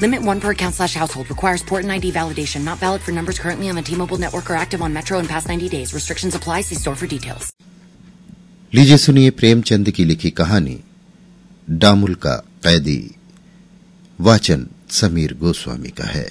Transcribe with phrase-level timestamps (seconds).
[0.00, 1.28] Limit one per account slash household.
[1.30, 2.64] Requires port and ID validation.
[2.64, 5.48] Not valid for numbers currently on the T-Mobile network or active on Metro in past
[5.48, 5.94] 90 days.
[5.94, 6.62] Restrictions apply.
[6.62, 7.52] See store for details.
[8.72, 10.78] लीजिए सुनिए प्रेमचंद की लिखी कहानी
[11.82, 12.34] डामुल का
[12.64, 12.98] कैदी
[14.18, 16.26] वाचन समीर गोस्वामी का है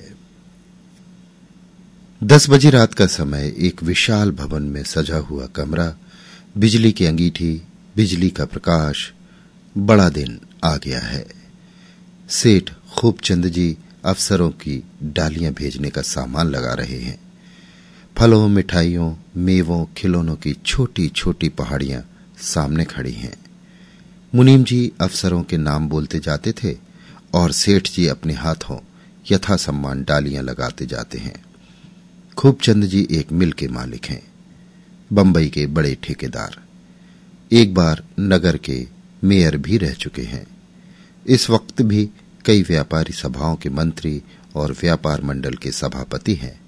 [2.21, 5.87] दस बजे रात का समय एक विशाल भवन में सजा हुआ कमरा
[6.65, 7.51] बिजली की अंगीठी
[7.95, 9.11] बिजली का प्रकाश
[9.89, 11.25] बड़ा दिन आ गया है
[12.41, 17.17] सेठ खूबचंद जी अफसरों की डालियाँ भेजने का सामान लगा रहे हैं।
[18.15, 22.01] फलों, मिठाइयों, मेवों, खिलौनों की छोटी छोटी पहाड़ियाँ
[22.37, 23.33] सामने खड़ी हैं।
[24.33, 26.75] मुनीम जी अफसरों के नाम बोलते जाते थे
[27.33, 28.79] और सेठ जी अपने हाथों
[29.31, 31.35] यथा सम्मान डालियाँ लगाते जाते हैं।
[32.37, 34.23] खूबचंद जी एक मिल के मालिक हैं,
[35.11, 36.61] बंबई के बड़े ठेकेदार।
[37.51, 38.85] एक बार नगर के
[39.23, 40.45] मेयर भी रह चुके हैं।
[41.25, 42.09] इस वक्त भी
[42.45, 44.21] कई व्यापारी सभाओं के मंत्री
[44.55, 46.59] और व्यापार मंडल के सभापति हैं।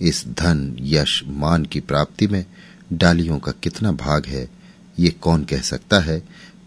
[0.00, 2.44] इस धन, यश, मान की प्राप्ति में
[2.92, 4.48] डालियों का कितना भाग है,
[4.98, 6.18] ये कौन कह सकता है?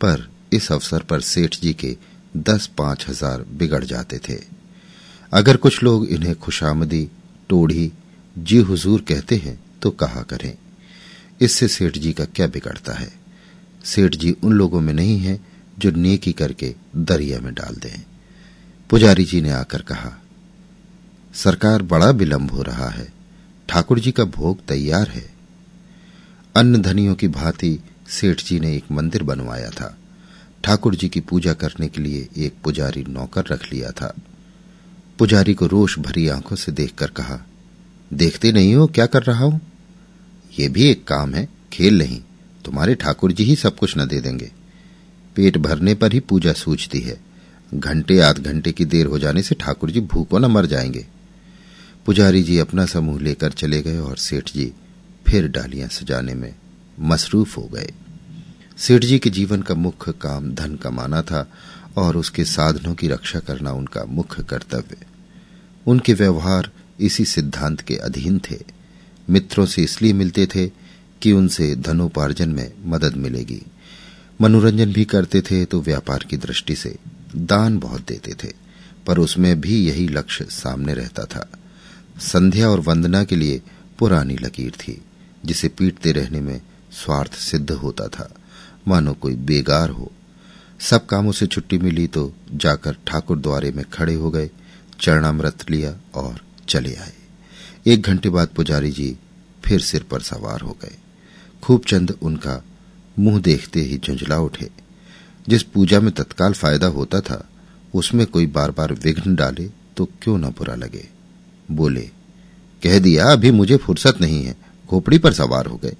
[0.01, 1.95] पर इस अवसर पर सेठ जी के
[2.37, 4.39] दस पाँच हज़ार बिगड़ जाते थे।
[5.33, 7.07] अगर कुछ लोग इन्हें खुशामदी,
[7.49, 7.91] टोढ़ी,
[8.35, 10.53] जी हुजूर कहते हैं तो कहा करें।
[11.41, 13.11] इससे सेठ जी का क्या बिगड़ता है?
[13.85, 15.39] सेठ जी उन लोगों में नहीं है
[15.79, 18.03] जो नेकी करके दरिया में डाल दें।
[18.89, 20.11] पुजारी जी ने आकर कहा,
[21.33, 23.07] सरकार बड़ा विलंब हो रहा है,
[23.69, 25.25] ठाकुर जी का भोग तैयार है।
[26.55, 29.97] अन्न धनियों की भांति सेठ जी ने एक मंदिर बनवाया था।
[30.63, 34.13] ठाकुर जी की पूजा करने के लिए एक पुजारी नौकर रख लिया था।
[35.19, 37.39] पुजारी को रोष भरी आँखों से देखकर कहा,
[38.13, 39.61] देखते नहीं हो क्या कर रहा हूँ?
[40.59, 42.21] यह भी एक काम है, खेल नहीं,
[42.65, 44.51] तुम्हारे ठाकुर जी ही सब कुछ न दे देंगे।
[45.35, 47.34] पेट भरने पर ही पूजा सूझती है
[47.73, 51.07] घंटे, आध घंटे की देर हो जाने से ठाकुर जी भूखों न मर जाएँगे।
[52.05, 54.73] पुजारी जी अपना समूह लेकर चले गए और सेठ जी
[55.27, 56.55] फिर डालियाँ सजाने में
[56.99, 57.93] मसरूफ हो गए।
[58.77, 61.51] सेठ जी के जीवन का मुख्य काम धन कमाना था
[61.97, 64.97] और उसके साधनों की रक्षा करना उनका मुख्य कर्तव्य।
[65.87, 68.59] उनके व्यवहार इसी सिद्धांत के अधीन थे।
[69.29, 70.67] मित्रों से इसलिए मिलते थे
[71.21, 73.61] कि उनसे धनोपार्जन में मदद मिलेगी।
[74.41, 76.95] मनोरंजन भी करते थे तो व्यापार की दृष्टि से
[77.35, 78.53] दान बहुत देते थे,
[79.07, 81.49] पर उसमें भी यही लक्ष्य सामने रहता था।
[82.19, 83.61] संध्या और वंदना के लिए
[83.99, 85.01] पुरानी लकीर थी,
[85.45, 88.33] जिसे पीटते रहने में स्वार्थ सिद्ध होता था।
[88.87, 90.11] मानो कोई बेगार हो।
[90.79, 94.49] सब कामों से छुट्टी मिली तो जाकर ठाकुर द्वारे में खड़े हो गए,
[94.99, 97.13] चरणामृत लिया और चले आए।
[97.87, 99.17] एक घंटे बाद पुजारी जी
[99.65, 100.95] फिर सिर पर सवार हो गए।
[101.63, 102.63] खूबचंद उनका
[103.19, 104.84] मुँह देखते ही झुंझला उठे।
[105.49, 107.49] जिस पूजा में तत्काल फ़ायदा होता था,
[107.93, 111.07] उसमें कोई बार बार विघ्न डाले तो क्यों ना बुरा लगे?
[111.71, 112.01] बोले,
[112.83, 114.55] कह दिया, अभी मुझे फुर्सत नहीं है।
[114.89, 115.95] खोपड़ी पर सवार हो गए।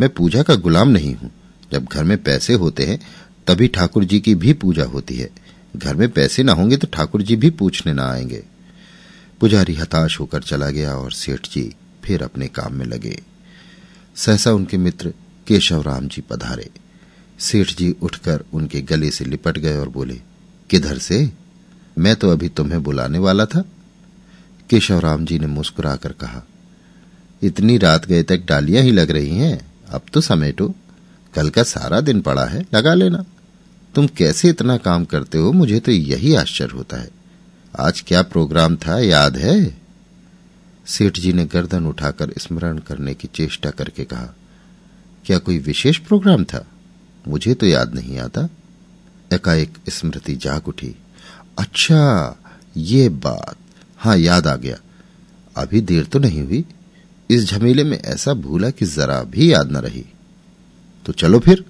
[0.00, 1.30] मैं पूजा का गुलाम नहीं हूँ।
[1.72, 3.00] जब घर में पैसे होते हैं,
[3.46, 5.30] तभी ठाकुर जी की भी पूजा होती है।
[5.76, 8.44] घर में पैसे ना होंगे तो ठाकुर जी भी पूछने न आएँगे।
[9.40, 13.22] पुजारी हताश होकर चला गया और सेठ जी फिर अपने काम में लगे।
[14.16, 15.12] सहसा उनके मित्र
[15.46, 16.70] केशवराम जी पधारे।
[17.38, 20.20] सेठ जी उठकर उनके गले से लिपट गए और बोले,
[20.70, 21.32] किधर से?
[21.98, 23.64] मैं तो अभी तुम्हें बुलाने वाला था।
[24.70, 26.42] केशवराम जी ने मुस्कुराकर कहा,
[27.42, 30.74] इतनी रात गए तक डालियाँ ही लग रही हैं, अब तो समेटो
[31.34, 33.24] कल का सारा दिन पड़ा है, लगा लेना।
[33.94, 37.10] तुम कैसे इतना काम करते हो, मुझे तो यही आश्चर्य होता है।
[37.80, 39.80] आज क्या प्रोग्राम था, याद है?
[40.86, 44.34] सेठ जी ने गर्दन उठाकर स्मरण करने की चेष्टा करके कहा,
[45.24, 46.66] क्या कोई विशेष प्रोग्राम था?
[47.28, 48.48] मुझे तो याद नहीं आता।
[49.32, 50.94] एकाएक स्मृति जाग उठी।
[51.58, 52.34] अच्छा
[52.76, 53.56] ये बात।
[53.98, 54.76] हाँ याद आ गया।
[55.56, 56.64] अभी देर तो नहीं हुई।
[57.30, 60.04] इस झमेले में ऐसा भूला कि जरा भी याद न रही।
[61.06, 61.64] तो चलो फिर।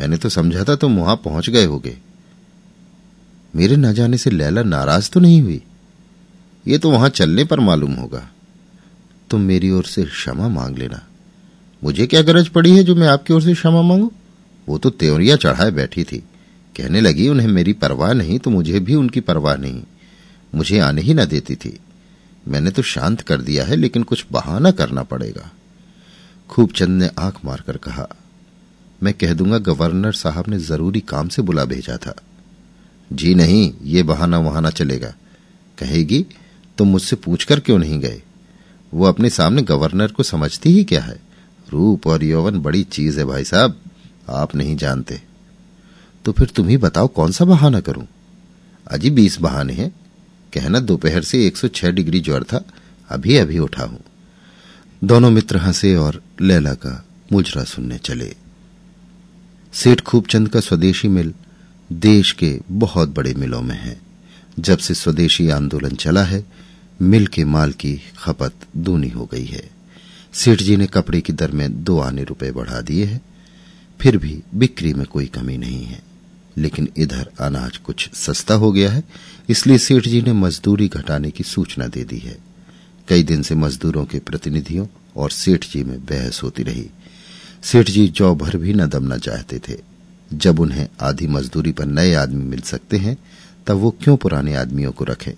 [0.00, 1.98] मैंने तो समझा था तुम वहाँ पहुँच गए होगे।
[3.56, 5.62] मेरे न जाने से लैला नाराज़ तो नहीं हुई?
[6.68, 8.30] ये तो वहाँ चलने पर मालूम होगा।
[9.30, 11.06] तुम मेरी ओर से क्षमा मांग लेना।
[11.84, 14.12] मुझे क्या गरज पड़ी है जो मैं आपकी ओर से क्षमा मांगू?
[14.68, 16.18] वो तो त्योरियाँ चढ़ाए बैठी थी।
[16.76, 19.82] कहने लगी, उन्हें मेरी परवाह नहीं तो मुझे भी उनकी परवाह नहीं।
[20.54, 21.78] मुझे आने ही न देती थी।
[22.48, 25.50] मैंने तो शांत कर दिया है, लेकिन कुछ बहाना करना पड़ेगा।
[26.50, 28.08] खूब चंद ने आँख मारकर कहा,
[29.02, 32.14] मैं कह दूँगा, गवर्नर साहब ने ज़रूरी काम से बुला भेजा था।
[33.12, 35.14] जी नहीं, ये बहाना वहाना चलेगा।
[35.78, 36.26] कहेगी
[36.78, 38.22] तो मुझसे पूछकर क्यों नहीं गए?
[38.94, 41.20] वो अपने सामने गवर्नर को समझती ही क्या है?
[41.70, 43.80] रूप और यौवन बड़ी चीज़ है भाई साहब।
[44.28, 45.22] आप नहीं जानते।
[46.24, 48.06] तो फिर तुम ही बताओ कौन सा बहाना करूँ?
[48.90, 49.94] अजी बीस बहाने हैं।
[50.52, 52.64] कहना दोपहर से 106 डिग्री ज्वर था।
[53.08, 54.00] अभी अभी उठा हूँ।
[55.04, 58.36] दोनों मित्र हंसे और लैला का मुजरा सुनने चले।
[59.72, 61.34] सेठ खूबचंद का स्वदेशी मिल
[61.92, 64.00] देश के बहुत बड़े मिलों में है।
[64.60, 66.44] जब से स्वदेशी आंदोलन चला है,
[67.02, 69.70] मिल के माल की खपत दूनी हो गई है।
[70.32, 73.20] सेठ जी ने कपड़े की दर में दो आने रुपए बढ़ा दिए हैं।
[74.02, 76.02] फिर भी बिक्री में कोई कमी नहीं है।
[76.56, 79.04] लेकिन इधर अनाज कुछ सस्ता हो गया है,
[79.48, 82.38] इसलिए सेठ जी ने मजदूरी घटाने की सूचना दे दी है।
[83.08, 86.90] कई दिन से मजदूरों के प्रतिनिधियों और सेठ जी में बहस होती रही।
[87.62, 89.78] सेठ जी जौ भर भी न दमना चाहते थे।
[90.32, 93.16] जब उन्हें आधी मजदूरी पर नए आदमी मिल सकते हैं,
[93.66, 95.32] तब वो क्यों पुराने आदमियों को रखें?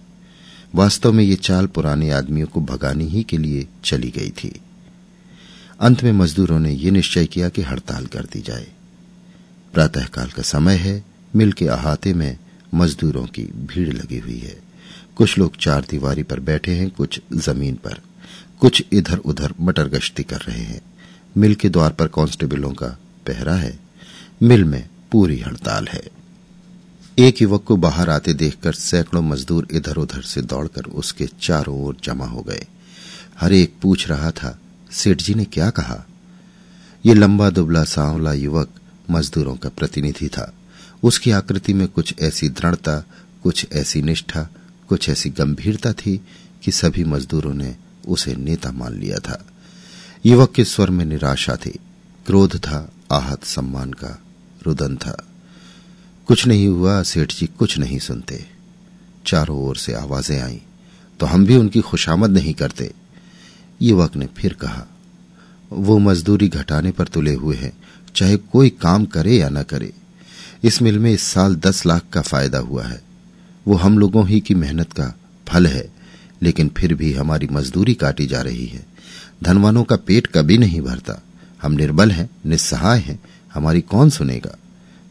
[0.74, 4.60] वास्तव में ये चाल पुराने आदमियों को भगाने ही के लिए चली गई थी।
[5.80, 8.66] अंत में मजदूरों ने यह निश्चय किया कि हड़ताल कर दी जाए।
[9.74, 11.04] प्रातःकाल का समय है,
[11.36, 12.38] मिल के अहाते में
[12.74, 14.62] मजदूरों की भीड़ लगी हुई है।
[15.16, 18.00] कुछ लोग चार दीवारी पर बैठे हैं, कुछ ज़मीन पर।
[18.60, 20.80] कुछ इधर उधर मटर गश्ती कर रहे हैं।
[21.36, 22.86] मिल के द्वार पर कांस्टेबलों का
[23.26, 23.80] पहरा है।
[24.42, 26.02] मिल में पूरी हड़ताल है।
[27.18, 31.96] एक युवक को बाहर आते देखकर सैकड़ों मजदूर इधर उधर से दौड़कर उसके चारों ओर
[32.04, 32.66] जमा हो गए।
[33.40, 34.58] हर एक पूछ रहा था
[34.94, 36.06] सेठ जी ने क्या कहा?
[37.06, 38.70] ये लंबा दुबला सांवला युवक
[39.10, 40.54] मजदूरों का प्रतिनिधि था।
[41.02, 43.04] उसकी आकृति में कुछ ऐसी दृढ़ता,
[43.42, 44.48] कुछ ऐसी निष्ठा,
[44.88, 46.20] कुछ ऐसी गंभीरता थी
[46.62, 47.76] कि सभी मजदूरों ने
[48.08, 49.46] उसे नेता मान लिया था।
[50.26, 51.78] युवक के स्वर में निराशा थी।
[52.26, 54.22] क्रोध था, आहत सम्मान का
[54.66, 55.26] रुदन था।
[56.26, 58.46] कुछ नहीं हुआ, सेठ जी कुछ नहीं सुनते।
[59.26, 60.62] चारों ओर से आवाज़ें आई।
[61.20, 62.92] तो हम भी उनकी खुशामद नहीं करते।
[63.84, 64.86] युवक ने फिर कहा,
[65.72, 67.72] वो मजदूरी घटाने पर तुले हुए हैं,
[68.16, 69.92] चाहे कोई काम करे या न करे।
[70.64, 73.02] इस मिल में इस साल दस लाख का फ़ायदा हुआ है।
[73.68, 75.92] वो हम लोगों ही की मेहनत का फल है,
[76.42, 78.86] लेकिन फिर भी हमारी मजदूरी काटी जा रही है।
[79.42, 81.22] धनवानों का पेट कभी नहीं भरता।
[81.62, 83.20] हम निर्बल हैं, निस्सहाय हैं,
[83.54, 84.56] हमारी कौन सुनेगा?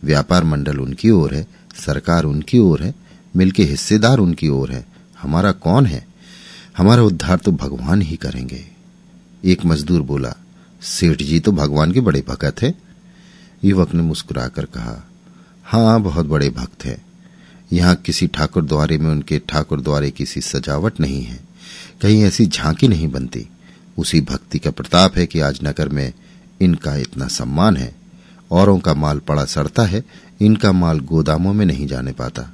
[0.03, 1.47] व्यापार मंडल उनकी ओर है,
[1.85, 2.95] सरकार उनकी ओर है,
[3.35, 4.85] मिल के हिस्सेदार उनकी ओर है।
[5.21, 6.07] हमारा कौन है?
[6.77, 8.65] हमारा उद्धार तो भगवान ही करेंगे।
[9.45, 10.35] एक मजदूर बोला,
[10.81, 12.73] सेठ जी तो भगवान के बड़े भगत हैं।
[13.63, 15.07] युवक ने मुस्कुराकर कहा,
[15.63, 17.05] हाँ, बहुत बड़े भक्त हैं।
[17.73, 21.39] यहाँ किसी ठाकुर द्वारे में उनके ठाकुर द्वारे किसी सजावट नहीं है।
[22.01, 23.47] कहीं ऐसी झांकी नहीं बनती।
[23.97, 26.13] उसी भक्ति का प्रताप है कि आज नगर में
[26.61, 27.95] इनका इतना सम्मान है।
[28.51, 30.03] औरों का माल पड़ा सड़ता है,
[30.41, 32.53] इनका माल गोदामों में नहीं जाने पाता।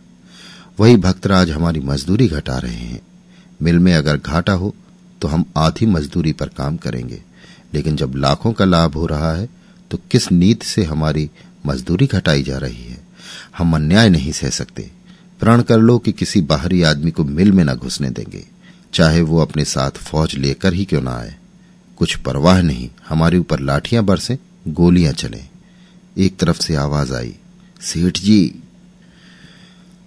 [0.80, 3.02] वही भक्तराज हमारी मजदूरी घटा रहे हैं।
[3.62, 4.76] मिल में अगर घाटा हो
[5.22, 7.22] तो हम आधी मजदूरी पर काम करेंगे।
[7.74, 9.50] लेकिन जब लाखों का लाभ हो रहा है
[9.92, 11.30] तो किस नीति से हमारी
[11.66, 12.98] मजदूरी घटाई जा रही है?
[13.58, 14.90] हम अन्याय नहीं सह सकते।
[15.40, 18.46] प्रण कर लो कि किसी बाहरी आदमी को मिल में न घुसने देंगे।
[18.94, 21.36] चाहे वो अपने साथ फौज लेकर ही क्यों ना आए।
[21.98, 25.42] कुछ परवाह नहीं, हमारे ऊपर लाठियाँ बरसे, गोलियाँ चले।
[26.18, 27.36] एक तरफ़ से आवाज़ आई,
[27.82, 28.56] सेठ जी!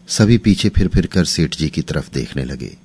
[0.08, 2.76] सभी पीछे फिर फिर कर सेठ जी की तरफ़ देखने लगे।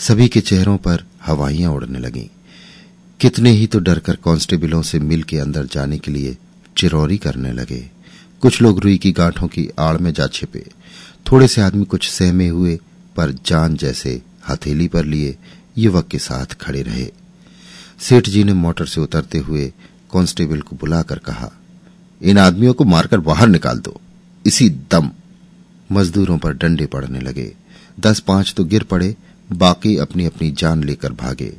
[0.00, 2.26] सभी के चेहरों पर हवाइयाँ उड़ने लगीं।
[3.20, 6.36] कितने ही तो डरकर कांस्टेबलों से मिल के अंदर जाने के लिए
[6.76, 7.90] चिरौरी करने लगे।
[8.42, 10.64] कुछ लोग रुई की गांठों की आड़ में जा छिपे।
[11.26, 12.78] थोड़े से आदमी कुछ सहमे हुए,
[13.16, 15.36] पर जान जैसे हथेली पर लिए
[15.78, 17.06] युवक के साथ खड़े रहे।
[18.00, 19.72] सेठ जी ने मोटर से उतरते हुए
[20.12, 21.50] कांस्टेबल को बुलाकर कहा,
[22.22, 24.00] इन आदमियों को मारकर बाहर निकाल दो।
[24.46, 25.10] इसी दम.
[25.92, 27.52] मजदूरों पर डंडे पड़ने लगे।
[28.00, 29.16] दस पाँच तो गिर पड़े
[29.52, 31.56] बाकी अपनी अपनी जान लेकर भागे।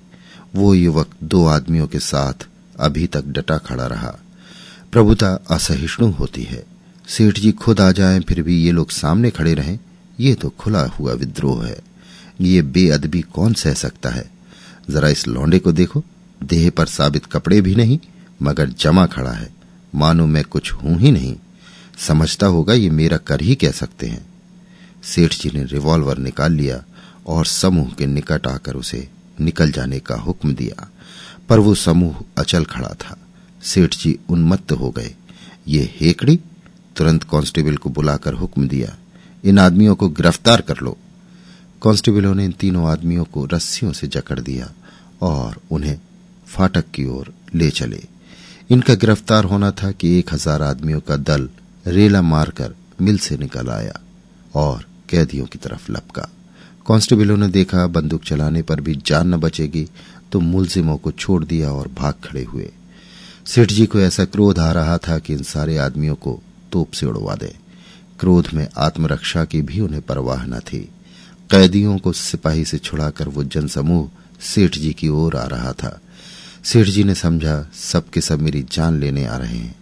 [0.55, 2.47] वो युवक दो आदमियों के साथ
[2.79, 4.19] अभी तक डटा खड़ा रहा।
[4.91, 6.63] प्रभुता असहिष्णु होती है।
[7.07, 9.79] सेठ जी खुद आ जाएँ, फिर भी ये लोग सामने खड़े रहें,
[10.19, 11.79] ये तो खुला हुआ विद्रोह है।
[12.41, 14.31] ये बेअदबी कौन सह सकता है?
[14.89, 16.03] जरा इस लौंडे को देखो।
[16.43, 17.99] देह पर साबित कपड़े भी नहीं,
[18.41, 19.49] मगर जमा खड़ा है।
[19.95, 21.35] मानो मैं कुछ हूँ ही नहीं।
[21.97, 24.25] समझता होगा ये मेरा कर ही कह सकते हैं।
[25.03, 26.83] सेठ जी ने रिवॉल्वर निकाल लिया।
[27.25, 29.07] और समूह के निकट आकर उसे
[29.41, 30.89] निकल जाने का हुक्म दिया।
[31.49, 33.17] पर वो समूह अचल खड़ा था।
[33.63, 35.13] सेठ जी उन्मत्त हो गए।
[35.67, 36.39] ये हेकड़ी
[36.95, 38.95] तुरंत कांस्टेबल को बुलाकर हुक्म दिया,
[39.43, 40.97] इन आदमियों को गिरफ़्तार कर लो।
[41.81, 44.71] कांस्टेबलों ने इन तीनों आदमियों को रस्सियों से जकड़ दिया
[45.21, 45.99] और उन्हें
[46.47, 48.03] फाटक की ओर ले चले।
[48.69, 51.49] इनका गिरफ़्तार होना था कि एक हज़ार आदमियों का दल
[51.87, 53.99] रेला मारकर मिल से निकल आया
[54.55, 56.27] और कैदियों की तरफ़ लपका।
[56.87, 59.87] कांस्टेबलों ने देखा बंदूक चलाने पर भी जान न बचेगी
[60.31, 62.71] तो मुलजिमों को छोड़ दिया और भाग खड़े हुए।
[63.45, 66.39] सेठ जी को ऐसा क्रोध आ रहा था कि इन सारे आदमियों को
[66.71, 67.53] तोप से उड़वा दे।
[68.19, 70.79] क्रोध में आत्मरक्षा की भी उन्हें परवाह न थी।
[71.51, 74.09] कैदियों को सिपाही से छुड़ाकर वो जनसमूह
[74.41, 75.99] सेठ जी की ओर आ रहा था।
[76.63, 79.75] सेठ जी ने समझा सबके सब मेरी जान लेने आ रहे हैं।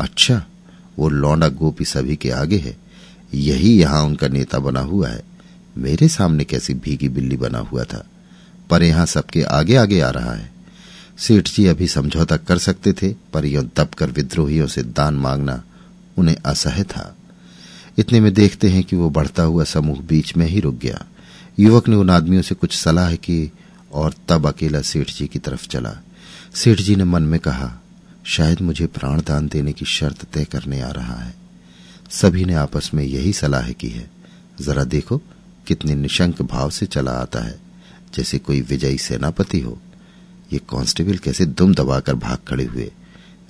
[0.00, 0.44] अच्छा
[0.98, 2.76] वो लौंडा गोपी सभी के आगे है।
[3.34, 5.22] यही यहाँ उनका नेता बना हुआ है।
[5.78, 8.06] मेरे सामने कैसी भीगी बिल्ली बना हुआ था,
[8.70, 10.52] पर यहाँ सबके आगे आगे आ रहा है।
[11.18, 15.62] सेठ जी अभी समझौता कर सकते थे, पर यो दबकर विद्रोहियों से दान मांगना
[16.16, 17.16] उन्हें असह्य था।
[17.98, 21.04] इतने में देखते हैं कि वो बढ़ता हुआ समूह बीच में ही रुक गया।
[21.58, 23.52] युवक ने उन आदमियों से कुछ सलाह की
[23.92, 25.96] और तब अकेला सेठ जी की तरफ़ चला।
[26.54, 27.80] सेठ जी ने मन में कहा,
[28.24, 31.34] शायद मुझे प्राण दान देने की शर्त तय करने आ रहा है।
[32.10, 34.10] सभी ने आपस में यही सलाह की है।
[34.60, 35.22] जरा देखो
[35.66, 37.58] कितने निशंक भाव से चला आता है,
[38.14, 39.78] जैसे कोई विजयी सेनापति हो।
[40.52, 42.92] ये कांस्टेबल कैसे दुम दबाकर भाग खड़े हुए?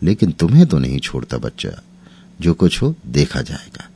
[0.02, 1.82] लेकिन तुम्हें तो नहीं छोड़ता बच्चा।
[2.40, 3.88] जो कुछ हो, देखा जाएगा।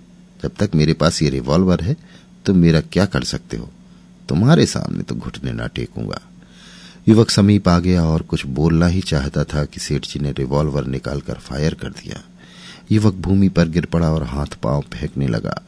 [0.43, 1.97] जब तक मेरे पास ये रिवॉल्वर है,
[2.47, 3.71] तुम मेरा क्या कर सकते हो?
[4.29, 6.21] तुम्हारे सामने तो घुटने ना टेकूँगा।
[7.09, 10.87] युवक समीप आ गया और कुछ बोलना ही चाहता था कि सेठ जी ने रिवॉल्वर
[10.87, 12.25] निकालकर फायर कर दिया।
[12.93, 15.63] युवक भूमि पर गिर पड़ा और हाथ पाँव फेंकने लगा।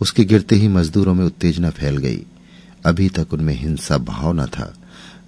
[0.00, 2.24] उसके गिरते ही मजदूरों में उत्तेजना फैल गई।
[2.86, 4.76] अभी तक उनमें हिंसा भाव न था।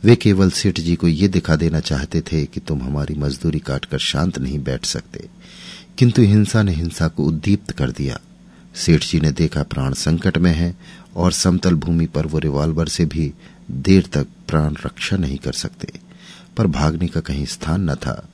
[0.05, 3.99] वे केवल सेठ जी को ये दिखा देना चाहते थे कि तुम हमारी मजदूरी काटकर
[3.99, 5.29] शांत नहीं बैठ सकते।
[5.99, 8.21] किंतु हिंसा ने हिंसा को उद्दीप्त कर दिया।
[8.75, 10.77] सेठ जी ने देखा प्राण संकट में है
[11.17, 13.33] और समतल भूमि पर वो रिवाल्वर से भी
[13.71, 15.93] देर तक प्राण रक्षा नहीं कर सकते।
[16.57, 18.29] पर भागने का कहीं स्थान न था।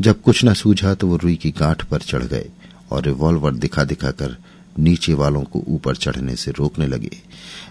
[0.00, 2.48] जब कुछ न सूझा तो वो रुई की गांठ पर चढ़ गए
[2.90, 4.36] और रिवॉल्वर दिखा दिखाकर
[4.78, 7.10] नीचे वालों को ऊपर चढ़ने से रोकने लगे।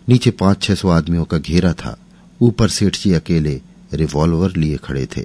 [0.10, 1.98] नीचे पाँच छह सौ आदमियों का घेरा था।
[2.42, 3.62] ऊपर सेठ जी अकेले
[3.94, 5.22] रिवॉल्वर लिए खड़े थे।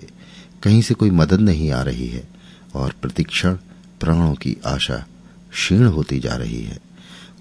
[0.62, 2.28] कहीं से कोई मदद नहीं आ रही है
[2.74, 3.54] और प्रतिक्षण
[4.00, 5.06] प्राणों की आशा
[5.52, 6.78] क्षीण होती जा रही है।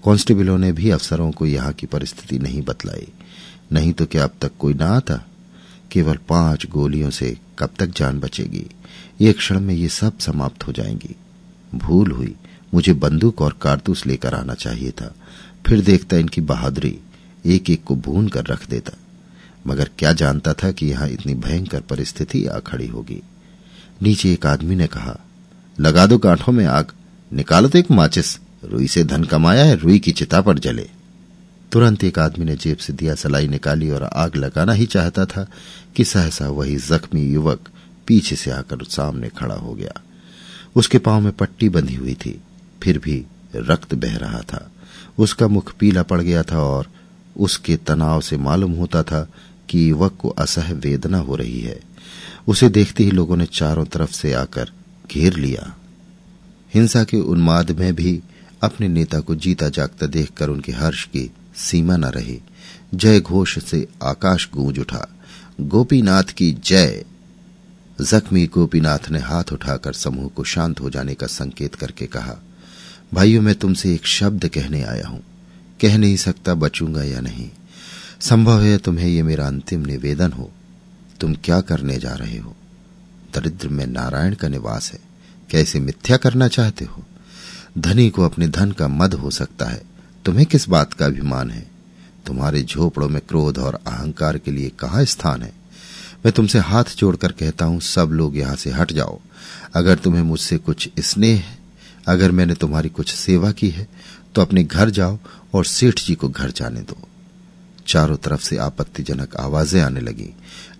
[0.04, 3.08] कांस्टेबलों ने भी अफसरों को यहाँ की परिस्थिति नहीं बतलाई।
[3.72, 5.26] नहीं तो क्या अब तक कोई ना आता?
[5.92, 8.66] केवल पाँच गोलियों से कब तक जान बचेगी?
[9.20, 11.16] एक क्षण में ये सब समाप्त हो जाएँगी।
[11.74, 12.34] भूल हुई।
[12.74, 15.14] मुझे बंदूक और कारतूस लेकर आना चाहिए था।
[15.66, 16.98] फिर देखता इनकी बहादुरी
[17.46, 18.92] एक एक को भून कर रख देता।
[19.66, 23.22] मगर क्या जानता था कि यहाँ इतनी भयंकर परिस्थिति आ खड़ी होगी?
[24.02, 25.20] नीचे एक आदमी ने कहा,
[25.80, 26.92] लगा दो गांठों में आग,
[27.32, 30.90] निकालो तो एक माचिस, रुई से धन कमाया है, रुई की चिता पर जले।
[31.72, 35.46] तुरंत एक आदमी ने जेब से दिया सलाई निकाली और आग लगाना ही चाहता था
[35.96, 37.68] कि सहसा वही जख्मी युवक
[38.06, 40.00] पीछे से आकर सामने खड़ा हो गया।
[40.76, 42.40] उसके पाँव में पट्टी बंधी हुई थी।
[42.82, 44.72] फिर भी रक्त बह रहा था।
[45.18, 46.90] उसका मुख पीला पड़ गया था और
[47.36, 49.30] उसके तनाव से मालूम होता था
[49.68, 51.80] कि युवक को असह वेदना हो रही है।
[52.48, 54.70] उसे देखते ही लोगों ने चारों तरफ़ से आकर
[55.12, 55.76] घेर लिया।
[56.74, 58.22] हिंसा के उन्माद में भी
[58.62, 62.40] अपने नेता को जीता जागता देखकर उनके हर्ष की सीमा न रही।
[62.94, 65.08] जय घोष से आकाश गूंज उठा।
[65.60, 67.04] गोपीनाथ की जय।
[68.00, 72.38] जख्मी गोपीनाथ ने हाथ उठाकर समूह को शांत हो जाने का संकेत करके कहा
[73.14, 75.22] भाइयों, मैं तुमसे एक शब्द कहने आया हूँ।
[75.80, 77.50] कह नहीं सकता बचूँगा या नहीं।
[78.20, 80.50] संभव है तुम्हें यह मेरा अंतिम निवेदन हो।
[81.20, 82.56] तुम क्या करने जा रहे हो?
[83.34, 84.98] दरिद्र में नारायण का निवास है।
[85.50, 87.04] कैसे मिथ्या करना चाहते हो?
[87.78, 89.82] धनी को अपने धन का मद हो सकता है।
[90.24, 91.70] तुम्हें किस बात का अभिमान है?
[92.26, 95.52] तुम्हारे झोपड़ों में क्रोध और अहंकार के लिए कहा स्थान है?
[96.24, 99.20] मैं तुमसे हाथ जोड़कर कहता हूँ, सब लोग यहाँ से हट जाओ।
[99.74, 101.44] अगर तुम्हें मुझसे कुछ स्नेह
[102.10, 103.88] अगर मैंने तुम्हारी कुछ सेवा की है
[104.34, 105.18] तो अपने घर जाओ
[105.54, 106.96] और सेठ जी को घर जाने दो।
[107.86, 110.28] चारों तरफ़ से आपत्तिजनक आवाज़ें आने लगी,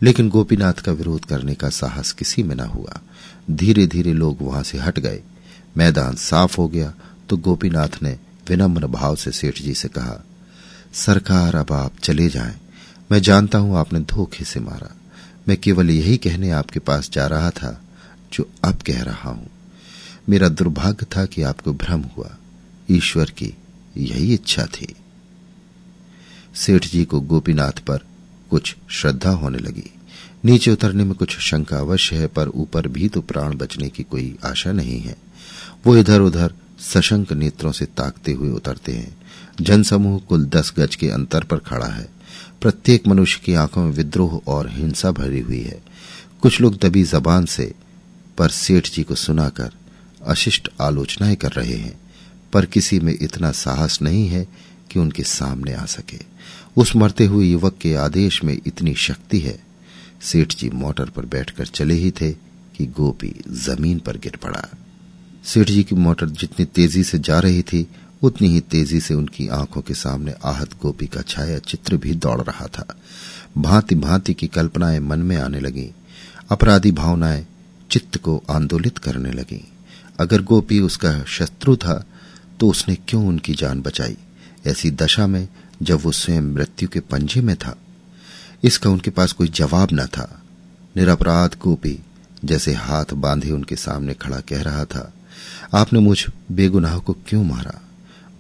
[0.03, 3.01] लेकिन गोपीनाथ का विरोध करने का साहस किसी में न हुआ।
[3.51, 5.21] धीरे धीरे लोग वहाँ से हट गए।
[5.77, 6.93] मैदान साफ़ हो गया
[7.29, 8.19] तो गोपीनाथ ने
[8.49, 10.21] विनम्र भाव से सेठ जी से कहा,
[10.95, 12.59] सरकार, अब आप चले जाएँ।
[13.11, 14.95] मैं जानता हूँ आपने धोखे से मारा।
[15.49, 17.81] मैं केवल यही कहने आपके पास जा रहा था,
[18.33, 19.49] जो अब कह रहा हूँ।
[20.29, 22.37] मेरा दुर्भाग्य था कि आपको भ्रम हुआ।
[22.91, 23.55] ईश्वर की
[23.97, 24.95] यही इच्छा थी।
[26.55, 27.99] सेठ जी को गोपीनाथ पर
[28.51, 29.91] कुछ श्रद्धा होने लगी।
[30.45, 34.37] नीचे उतरने में कुछ शंका अवश्य है, पर ऊपर भी तो प्राण बचने की कोई
[34.45, 35.17] आशा नहीं है।
[35.87, 39.17] वो इधर उधर सशंक नेत्रों से ताकते हुए उतरते हैं।
[39.61, 42.09] जनसमूह कुल दस गज के अंतर पर खड़ा है।
[42.61, 45.83] प्रत्येक मनुष्य की आँखों में विद्रोह और हिंसा भरी हुई है।
[46.43, 47.75] कुछ लोग दबी जबान से
[48.39, 49.73] पर सेठ जी को सुनाकर
[50.27, 52.01] अशिष्ट आलोचनाएँ कर रहे हैं,
[52.53, 54.49] पर किसी में इतना साहस नहीं है
[54.91, 56.19] कि उनके सामने आ सके।
[56.77, 59.61] उस मरते हुए युवक के आदेश में इतनी शक्ति है।
[60.23, 62.33] सेठ जी मोटर पर बैठकर चले ही थे
[62.77, 64.69] कि गोपी ज़मीन पर गिर पड़ा।
[65.45, 67.87] सेठ जी की मोटर जितनी तेज़ी से जा रही थी,
[68.23, 72.41] उतनी ही तेज़ी से उनकी आँखों के सामने आहत गोपी का छाया चित्र भी दौड़
[72.41, 72.97] रहा था।
[73.59, 75.91] भांति भांति की कल्पनाएँ मन में आने लगी।
[76.51, 77.47] अपराधी भावनाएँ
[77.91, 79.69] चित्त को आंदोलित करने लगी।
[80.21, 82.05] अगर गोपी उसका शत्रु था
[82.61, 84.17] तो उसने क्यों उनकी जान बचाई?
[84.67, 85.49] ऐसी दशा में
[85.83, 87.77] जब वो स्वयं मृत्यु के पंजे में था,
[88.65, 90.43] इसका उनके पास कोई जवाब न था।
[90.97, 91.99] निरपराध गोपी
[92.45, 95.13] जैसे हाथ बांधे उनके सामने खड़ा कह रहा था,
[95.75, 97.81] आपने मुझ बेगुनाह को क्यों मारा?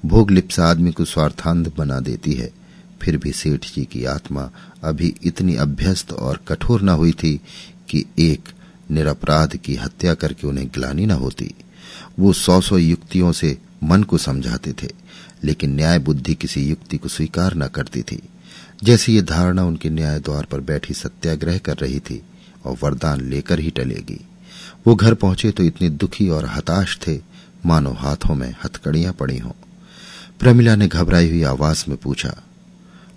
[0.07, 2.51] भोग लिप्सा आदमी को स्वार्थांध बना देती है।
[3.03, 4.51] फिर भी सेठ जी की आत्मा
[4.85, 7.41] अभी इतनी अभ्यस्त और कठोर न हुई थी
[7.89, 8.49] कि एक
[8.91, 11.55] निरपराध की हत्या करके उन्हें ग्लानी न होती।
[12.21, 14.89] वो सौ सौ युक्तियों से मन को समझाते थे,
[15.45, 18.21] लेकिन न्याय बुद्धि किसी युक्ति को स्वीकार न करती थी।
[18.85, 22.23] जैसी ये धारणा उनके न्याय द्वार पर बैठी सत्याग्रह कर रही थी
[22.65, 24.21] और वरदान लेकर ही टलेगी।
[24.87, 27.19] वो घर पहुँचे तो इतने दुखी और हताश थे,
[27.67, 29.53] मानो हाथों में हथकड़ियाँ पड़ी हों।
[30.41, 32.35] प्रमिला ने घबराई हुई आवाज़ में पूछा,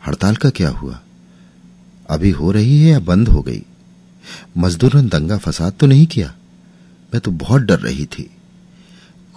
[0.08, 1.00] हड़ताल का क्या हुआ?
[2.10, 3.62] अभी हो रही है या बंद हो गई?
[4.58, 6.34] मजदूरों ने दंगा फसाद तो नहीं किया?
[7.14, 8.30] मैं तो बहुत डर रही थी।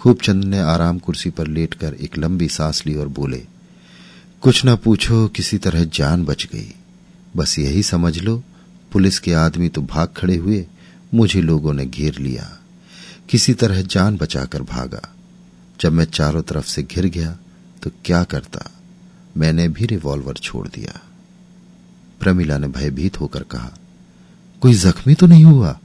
[0.07, 3.45] खूबचंद ने आराम कुर्सी पर लेटकर एक लंबी सांस ली और बोले,
[4.41, 6.75] कुछ ना पूछो, किसी तरह जान बच गई।
[7.35, 8.43] बस यही समझ लो,
[8.91, 10.67] पुलिस के आदमी तो भाग खड़े हुए,
[11.13, 12.59] मुझे लोगों ने घेर लिया।
[13.29, 15.15] किसी तरह जान बचाकर भागा।
[15.81, 17.37] जब मैं चारों तरफ़ से घिर गया
[17.83, 18.71] तो क्या करता?
[19.37, 21.01] मैंने भी रिवॉल्वर छोड़ दिया।
[22.19, 23.77] प्रमिला ने भयभीत होकर कहा,
[24.61, 25.79] कोई जख्मी तो नहीं हुआ?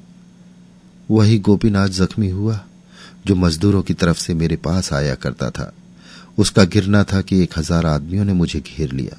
[1.11, 2.65] वही गोपीनाथ जख्मी हुआ।
[3.27, 5.73] जो मजदूरों की तरफ़ से मेरे पास आया करता था।
[6.39, 9.19] उसका गिरना था कि एक हज़ार आदमियों ने मुझे घेर लिया।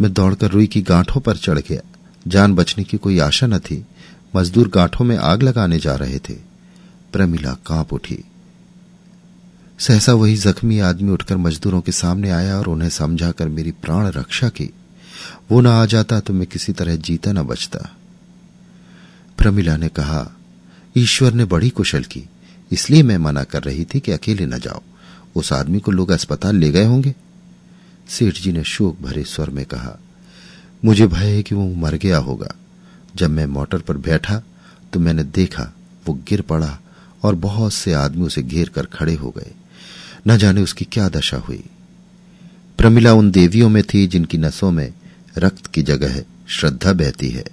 [0.00, 1.80] मैं दौड़कर रुई की गांठों पर चढ़ गया।
[2.26, 3.86] जान बचने की कोई आशा न थी।
[4.36, 6.34] मजदूर गांठों में आग लगाने जा रहे थे।
[7.12, 8.24] प्रमिला काँप उठी।
[9.78, 14.48] सहसा वही जख्मी आदमी उठकर मजदूरों के सामने आया और उन्हें समझाकर मेरी प्राण रक्षा
[14.48, 14.70] की।
[15.50, 17.90] वो न आ जाता तो मैं किसी तरह जीता न बचता।
[19.38, 20.32] प्रमिला ने कहा,
[20.96, 22.24] ईश्वर ने बड़ी कुशल की।
[22.72, 24.82] इसलिए मैं मना कर रही थी कि अकेले न जाओ।
[25.36, 27.14] उस आदमी को लोग अस्पताल ले गए होंगे।
[28.08, 29.98] सेठ जी ने शोक भरे स्वर में कहा,
[30.84, 32.54] मुझे भय है कि वो मर गया होगा।
[33.16, 34.42] जब मैं मोटर पर बैठा
[34.92, 35.72] तो मैंने देखा,
[36.06, 36.78] वो गिर पड़ा
[37.22, 39.52] और बहुत से आदमी उसे घेर कर खड़े हो गए।
[40.28, 41.62] न जाने उसकी क्या दशा हुई।
[42.78, 44.92] प्रमिला उन देवियों में थी जिनकी नसों में
[45.38, 47.44] रक्त की जगह श्रद्धा बहती है।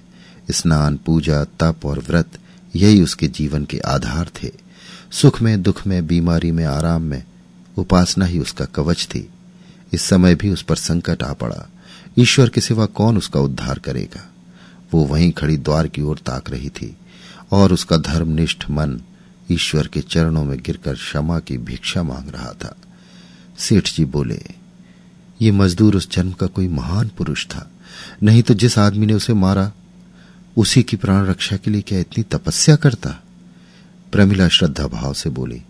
[0.52, 2.38] स्नान, पूजा, तप और व्रत,
[2.76, 4.52] यही उसके जीवन के आधार थे।
[5.22, 7.24] सुख में, दुख में, बीमारी में, आराम में।
[7.78, 9.30] उपासना ही उसका कवच थी।
[9.94, 11.70] इस समय भी उस पर संकट आ पड़ा।
[12.20, 14.30] ईश्वर के सिवा कौन उसका उद्धार करेगा?
[14.94, 16.98] वो वहीं खड़ी द्वार की ओर ताक रही थी
[17.52, 19.02] और उसका धर्मनिष्ठ मन
[19.52, 22.76] ईश्वर के चरणों में गिरकर क्षमा की भिक्षा मांग रहा था।
[23.58, 24.42] सेठ जी बोले,
[25.42, 27.72] ये मजदूर उस जन्म का कोई महान पुरुष था।
[28.24, 29.72] नहीं तो जिस आदमी ने उसे मारा,
[30.58, 33.24] उसी की प्राण रक्षा के लिए क्या इतनी तपस्या करता?
[34.14, 35.62] प्रमिला श्रद्धा भाव से बोली,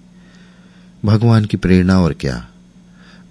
[1.06, 2.47] भगवान की प्रेरणा और क्या?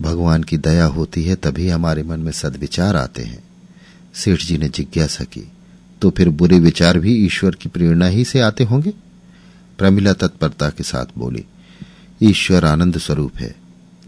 [0.02, 3.42] भगवान की दया होती है तभी हमारे मन में सदविचार आते हैं।
[4.14, 5.42] सेठ जी ने जिज्ञासा की
[6.02, 8.92] तो फिर बुरे विचार भी ईश्वर की प्रेरणा ही से आते होंगे?
[9.78, 11.44] प्रमिला तत्परता के साथ बोली,
[12.22, 13.54] ईश्वर आनंद स्वरूप है,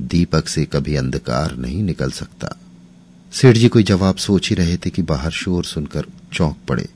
[0.01, 2.57] दीपक से कभी अंधकार नहीं निकल सकता।
[3.33, 6.89] सेठ जी कोई जवाब सोच ही रहे थे कि बाहर शोर सुनकर चौंक पड़े।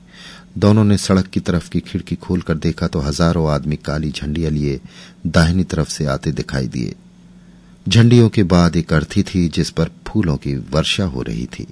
[0.55, 4.79] दोनों ने सड़क की तरफ़ की खिड़की खोलकर देखा तो हज़ारों आदमी काली झंडियाँ लिए
[5.27, 6.95] दाहिनी तरफ़ से आते दिखाई दिए।
[7.85, 11.67] झंडियों के बाद एक अर्थी थी जिस पर फूलों की वर्षा हो रही थी।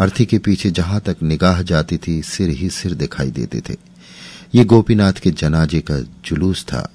[0.00, 3.76] अर्थी के पीछे जहाँ तक निगाह जाती थी, सिर ही सिर दिखाई देते थे।
[4.54, 6.88] ये गोपीनाथ के जनाजे का जुलूस था।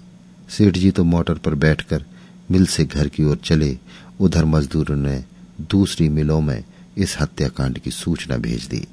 [0.50, 2.04] सेठ जी तो मोटर पर बैठकर
[2.52, 3.78] मिल से घर की ओर चले।
[4.20, 5.24] उधर मजदूरों ने
[5.62, 6.64] दूसरी मिलों में
[6.98, 8.86] इस हत्याकांड की सूचना भेज दी।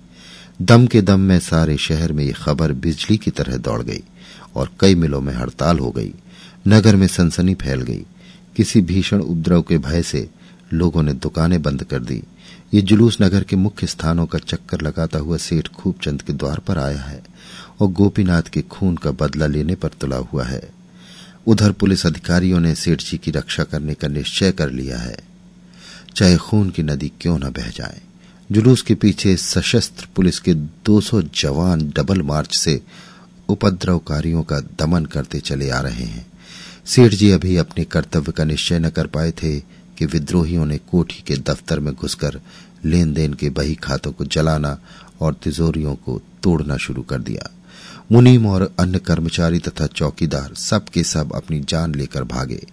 [0.62, 4.02] दम के दम में सारे शहर में ये खबर बिजली की तरह दौड़ गई
[4.54, 6.14] और कई मिलों में हड़ताल हो गई।
[6.68, 8.06] नगर में सनसनी फैल गई।
[8.56, 10.30] किसी भीषण उपद्रव के भय से
[10.72, 12.22] लोगों ने दुकानें बंद कर दी।
[12.74, 16.78] ये जुलूस नगर के मुख्य स्थानों का चक्कर लगाता हुआ सेठ खूबचंद के द्वार पर
[16.78, 17.22] आया है
[17.80, 20.70] और गोपीनाथ के खून का बदला लेने पर तुला हुआ है।
[21.46, 25.18] उधर पुलिस अधिकारियों ने सेठ जी की रक्षा करने का निश्चय कर लिया है।
[26.16, 28.00] चाहे खून की नदी क्यों न बह जाए।
[28.54, 32.80] जुलूस के पीछे सशस्त्र पुलिस के 200 जवान डबल मार्च से
[33.48, 36.26] उपद्रवकारियों का दमन करते चले आ रहे हैं।
[36.86, 39.60] सेठ जी अभी अपने कर्तव्य का निश्चय न कर पाए थे
[39.98, 42.40] कि विद्रोहियों ने कोठी के दफ्तर में घुसकर
[42.84, 44.78] लेन देन के बही खातों को जलाना
[45.20, 47.50] और तिजोरियों को तोड़ना शुरू कर दिया।
[48.12, 52.66] मुनीम और अन्य कर्मचारी तथा चौकीदार सब के सब अपनी जान लेकर भागे।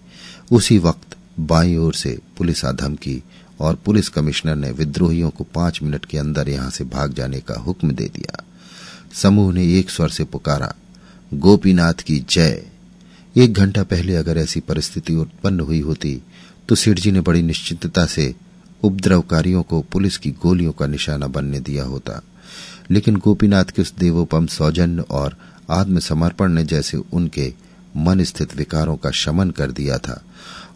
[0.52, 3.22] उसी वक्त बाई ओर से पुलिस आधम की
[3.62, 7.58] और पुलिस कमिश्नर ने विद्रोहियों को पाँच मिनट के अंदर यहाँ से भाग जाने का
[7.60, 8.44] हुक्म दे दिया।
[9.12, 10.74] समूह ने एक स्वर से पुकारा,
[11.32, 12.62] गोपीनाथ की जय।
[13.36, 16.20] एक घंटा पहले अगर ऐसी परिस्थिति उत्पन्न हुई होती
[16.68, 18.34] तो सेठ ने बड़ी निश्चितता से
[18.82, 22.20] उपद्रवकारियों को पुलिस की गोलियों का निशाना बनने दिया होता।
[22.90, 25.36] लेकिन गोपीनाथ के उस देवोपम सौजन्य और
[25.70, 27.52] आत्मसमर्पण ने जैसे उनके
[27.96, 30.22] मन स्थित विकारों का शमन कर दिया था,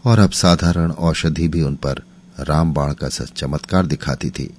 [0.05, 2.01] और अब साधारण औषधि भी उन पर
[2.39, 4.53] रामबाण का सच चमत्कार दिखाती थी।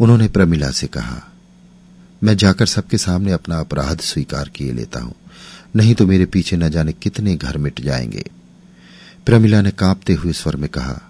[0.00, 1.32] उन्होंने प्रमिला से कहा,
[2.22, 5.14] मैं जाकर सबके सामने अपना अपराध स्वीकार किए लेता हूँ।
[5.76, 8.24] नहीं तो मेरे पीछे न जाने कितने घर मिट जाएँगे।
[9.26, 11.00] प्रमिला ने कांपते हुए स्वर में कहा,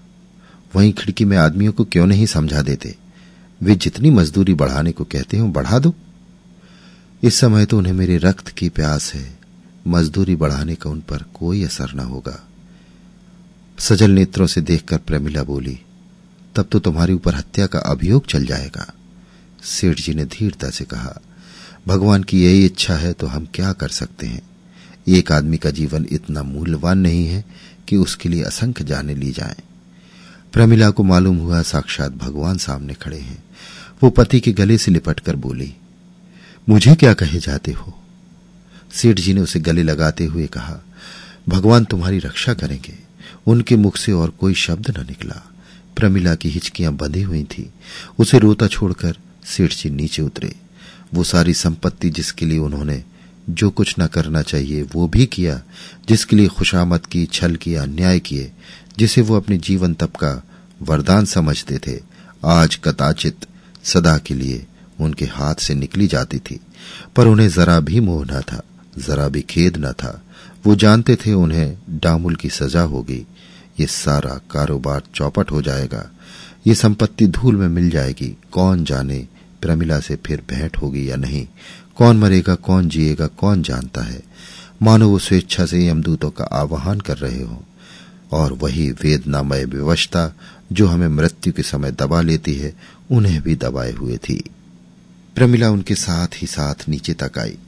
[0.77, 2.95] वहीं खिड़की में आदमियों को क्यों नहीं समझा देते?
[3.63, 5.95] वे जितनी मजदूरी बढ़ाने को कहते हो, बढ़ा दो।
[7.23, 9.39] इस समय तो उन्हें मेरे रक्त की प्यास है।
[9.87, 12.49] मजदूरी बढ़ाने का उन पर कोई असर न होगा।
[13.79, 15.81] सजल नेत्रों से देखकर प्रमिला बोली
[16.55, 18.93] तब तो तुम्हारे ऊपर हत्या का अभियोग चल जाएगा।
[19.65, 21.21] सेठ जी ने धीरता से कहा,
[21.87, 24.43] भगवान की यही इच्छा है तो हम क्या कर सकते हैं?
[25.09, 27.45] एक आदमी का जीवन इतना मूल्यवान नहीं है
[27.89, 29.63] कि उसके लिए असंख्य जाने ली जाएँ।
[30.53, 33.43] प्रमिला को मालूम हुआ साक्षात भगवान सामने खड़े हैं।
[34.03, 35.75] वो पति के गले से लिपटकर बोली,
[36.69, 37.99] मुझे क्या कहे जाते हो?
[38.93, 40.81] सेठ जी ने उसे गले लगाते हुए कहा,
[41.49, 42.99] भगवान तुम्हारी रक्षा करेंगे।
[43.47, 45.43] उनके मुख से और कोई शब्द न निकला।
[45.97, 47.71] प्रमिला की हिचकियाँ बंधी हुई थी।
[48.19, 50.55] उसे रोता छोड़कर सेठ जी नीचे उतरे।
[51.15, 53.05] वो सारी संपत्ति जिसके लिए उन्होंने
[53.51, 55.63] जो कुछ न करना चाहिए, वो भी किया,
[56.09, 58.53] जिसके लिए खुशामद की, छल किया अन्याय किए,
[58.99, 60.43] जिसे वो अपने जीवन तप का
[60.83, 62.01] वरदान समझते थे,
[62.45, 63.37] आज कदाचित
[63.85, 64.67] सदा के लिए
[65.01, 66.61] उनके हाथ से निकली जाती थी।
[67.17, 68.63] पर उन्हें जरा भी मोह न था,
[68.99, 70.23] जरा भी खेद न था।
[70.67, 73.27] वो जानते थे उन्हें डामुल की सजा होगी।
[73.81, 76.11] ये सारा कारोबार चौपट हो जाएगा।
[76.67, 79.29] ये संपत्ति धूल में मिल जाएगी। कौन जाने
[79.63, 81.49] प्रमिला से फिर भेंट होगी या नहीं?
[81.97, 84.23] कौन मरेगा, कौन जिएगा, कौन जानता है?
[84.83, 87.65] मानो वो स्वेच्छा से यमदूतों का आवाहन कर रहे हो।
[88.33, 90.35] और वही वेदनामय विवशता
[90.73, 92.75] जो हमें मृत्यु के समय दबा लेती है,
[93.11, 94.45] उन्हें भी दबाए हुए थी।
[95.37, 97.59] प्रमिला उनके साथ ही साथ नीचे तक आई।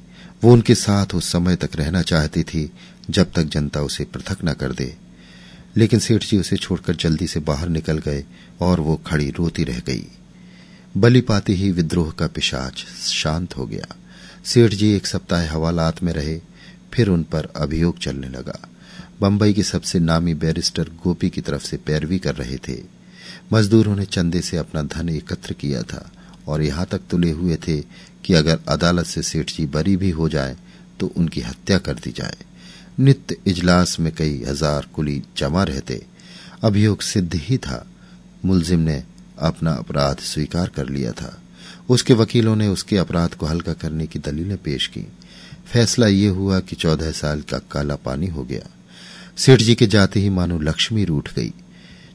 [0.44, 2.72] वो उनके साथ उस समय तक रहना चाहती थी,
[3.10, 4.96] जब तक जनता उसे पृथक न कर दे।
[5.76, 8.24] लेकिन सेठ जी उसे छोड़कर जल्दी से बाहर निकल गए
[8.60, 10.06] और वो खड़ी रोती रह गई।
[10.96, 13.94] बलि पाती ही विद्रोह का पिशाच शांत हो गया।
[14.44, 16.40] सेठ जी एक सप्ताह हवालात में रहे,
[16.94, 18.58] फिर उन पर अभियोग चलने लगा।
[19.20, 22.82] बंबई के सबसे नामी बैरिस्टर गोपी की तरफ़ से पैरवी कर रहे थे।
[23.52, 26.10] मजदूरों ने चंदे से अपना धन एकत्र किया था
[26.48, 27.80] और यहाँ तक तुले हुए थे
[28.24, 30.56] कि अगर अदालत से सेठ जी बरी भी हो जाए
[31.00, 32.36] तो उनकी हत्या कर दी जाए।
[32.98, 36.02] नित्य इजलास में कई हज़ार कुली जमा रहते।
[36.62, 37.84] अभियोग सिद्ध ही था।
[38.44, 39.02] मुलजिम ने
[39.38, 41.38] अपना अपराध स्वीकार कर लिया था।
[41.88, 45.06] उसके वकीलों ने उसके अपराध को हल्का करने की दलीलें पेश की।
[45.66, 48.66] फैसला ये हुआ कि चौदह साल का काला पानी हो गया।
[49.36, 51.52] सेठ जी के जाते ही मानो लक्ष्मी रूठ गई।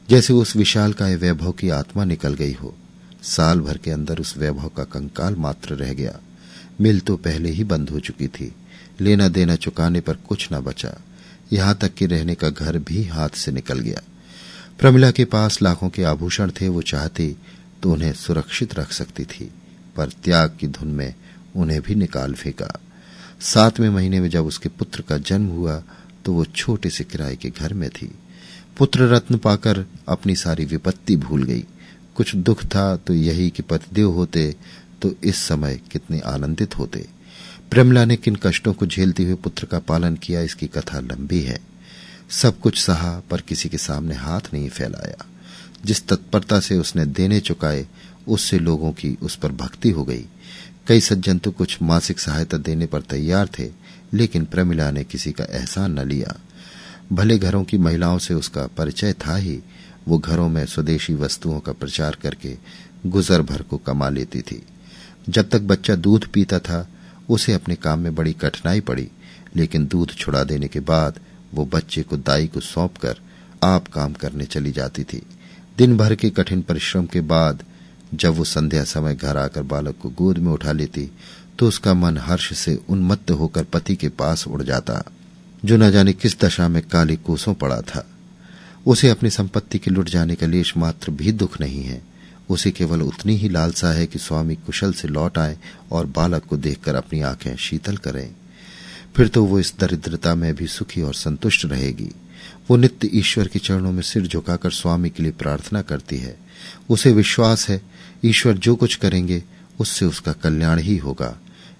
[0.08, 2.74] जैसे उस विशाल का वैभव की आत्मा निकल गई हो,
[3.22, 6.18] साल भर के अंदर उस वैभव का कंकाल मात्र रह गया।
[6.80, 8.52] मिल तो पहले ही बंद हो चुकी थी।
[9.00, 10.94] लेना देना चुकाने पर कुछ न बचा।
[11.52, 14.02] यहाँ तक कि रहने का घर भी हाथ से निकल गया।
[14.78, 17.36] प्रमिला के पास लाखों के आभूषण थे, वो चाहती
[17.82, 19.50] तो उन्हें सुरक्षित रख सकती थी,
[19.96, 21.14] पर त्याग की धुन में
[21.56, 22.68] उन्हें भी निकाल फेंका।
[23.42, 25.82] सातवें महीने में जब उसके पुत्र का जन्म हुआ
[26.24, 28.10] तो वो छोटे से किराए के घर में थी।
[28.78, 31.64] पुत्र रत्न पाकर अपनी सारी विपत्ति भूल गई।
[32.16, 34.54] कुछ दुख था तो यही कि पतिदेव होते
[35.02, 37.06] तो इस समय कितने आनंदित होते।
[37.72, 41.60] प्रमिला ने किन कष्टों को झेलते हुए पुत्र का पालन किया, इसकी कथा लंबी है।
[42.30, 45.26] सब कुछ सहा, पर किसी के सामने हाथ नहीं फैलाया।
[45.84, 47.86] जिस तत्परता से उसने देने चुकाए,
[48.28, 50.24] उससे लोगों की उस पर भक्ति हो गई।
[50.86, 53.70] कई सज्जन तो कुछ मासिक सहायता देने पर तैयार थे,
[54.14, 56.36] लेकिन प्रमिला ने किसी का एहसान न लिया।
[57.12, 59.60] भले घरों की महिलाओं से उसका परिचय था ही,
[60.08, 62.58] वो घरों में स्वदेशी वस्तुओं का प्रचार करके
[63.06, 64.62] गुजर भर को कमा लेती थी।
[65.28, 66.88] जब तक बच्चा दूध पीता था
[67.28, 69.08] उसे अपने काम में बड़ी कठिनाई पड़ी,
[69.56, 71.18] लेकिन दूध छुड़ा देने के बाद
[71.54, 73.18] वो बच्चे को दाई को सौंप कर
[73.62, 75.22] आप काम करने चली जाती थी।
[75.78, 77.62] दिन भर के कठिन परिश्रम के बाद
[78.14, 81.10] जब वो संध्या समय घर आकर बालक को गोद में उठा लेती
[81.58, 85.02] तो उसका मन हर्ष से उन्मत्त होकर पति के पास उड़ जाता,
[85.64, 88.06] जो न जाने किस दशा में काली कोसों पड़ा था।
[88.86, 92.00] उसे अपनी संपत्ति के लुट जाने का लेश मात्र भी दुख नहीं है।
[92.52, 95.58] उसे केवल उतनी ही लालसा है कि स्वामी कुशल से लौट आए
[95.92, 98.34] और बालक को देखकर अपनी आँखें शीतल करें।
[99.16, 102.10] फिर तो वो इस दरिद्रता में भी सुखी और संतुष्ट रहेगी।
[102.70, 106.38] वो नित्य ईश्वर के चरणों में सिर झुकाकर स्वामी के लिए प्रार्थना करती है।
[106.90, 107.82] उसे विश्वास है,
[108.24, 109.44] ईश्वर जो कुछ करेंगे,
[109.80, 111.38] उससे उसका कल्याण ही होगा।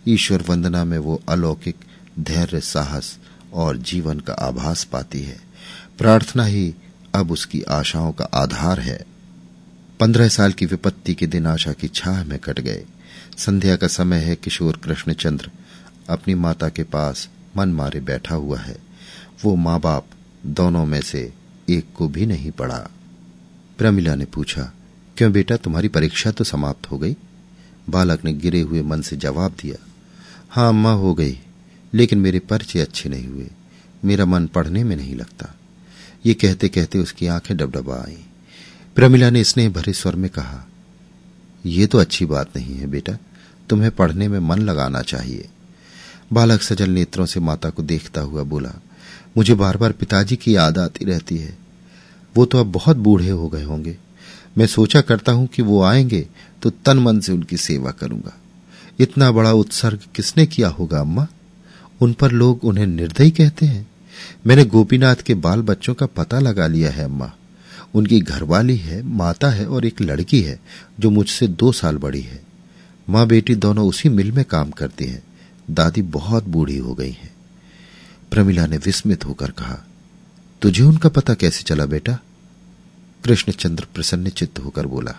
[0.09, 1.77] ईश्वर वंदना में वो अलौकिक,
[2.21, 3.19] धैर्य, साहस
[3.53, 5.41] और जीवन का आभास पाती है।
[5.99, 6.75] प्रार्थना ही
[7.15, 9.12] अब उसकी आशाओं का आधार है।
[10.03, 12.85] पंद्रह साल की विपत्ति के दिन आशा की छाह में कट गए।
[13.39, 15.51] संध्या का समय है, किशोर कृष्णचंद्र
[16.11, 18.77] अपनी माता के पास मन मारे बैठा हुआ है।
[19.45, 20.07] वो माँ बाप
[20.47, 21.33] दोनों में से
[21.69, 22.91] एक को भी नहीं पढ़ा।
[23.79, 24.73] प्रमिला ने पूछा,
[25.17, 27.17] क्यों बेटा, तुम्हारी परीक्षा तो समाप्त हो गई?
[27.91, 29.87] बालक ने गिरे हुए मन से जवाब दिया
[30.51, 31.39] हाँ अम्मा, हो गई,
[31.95, 33.51] लेकिन मेरे पर्चे अच्छे नहीं हुए।
[34.05, 35.55] मेरा मन पढ़ने में नहीं लगता।
[36.27, 38.25] ये कहते कहते उसकी आँखें डबडबा आई।
[38.97, 40.67] प्रमिला ने स्नेह भरे स्वर में कहा
[41.67, 43.17] यह तो अच्छी बात नहीं है बेटा,
[43.69, 45.49] तुम्हें पढ़ने में मन लगाना चाहिए।
[46.33, 48.73] बालक सजल नेत्रों से माता को देखता हुआ बोला,
[49.37, 51.57] मुझे बार बार पिताजी की याद आती रहती है।
[52.35, 53.97] वो तो अब बहुत बूढ़े हो गए होंगे।
[54.59, 56.27] मैं सोचा करता हूँ कि वो आएँगे
[56.63, 58.33] तो तन मन से उनकी सेवा करूँगा।
[58.99, 61.27] इतना बड़ा उत्सर्ग किसने किया होगा अम्मा?
[62.01, 63.87] उन पर लोग उन्हें निर्दयी कहते हैं।
[64.47, 67.33] मैंने गोपीनाथ के बाल बच्चों का पता लगा लिया है अम्मा।
[67.95, 70.61] उनकी घरवाली है, माता है और एक लड़की है,
[71.01, 72.43] जो मुझसे दो साल बड़ी है।
[73.11, 75.23] माँ बेटी दोनों उसी मिल में काम करती हैं।
[75.71, 77.33] दादी बहुत बूढ़ी हो गई है।
[78.31, 79.87] प्रमिला ने विस्मित होकर कहा,
[80.63, 82.19] तुझे उनका पता कैसे चला बेटा?
[83.25, 85.15] कृष्णचंद्र प्रसन्न चित्त होकर बोला,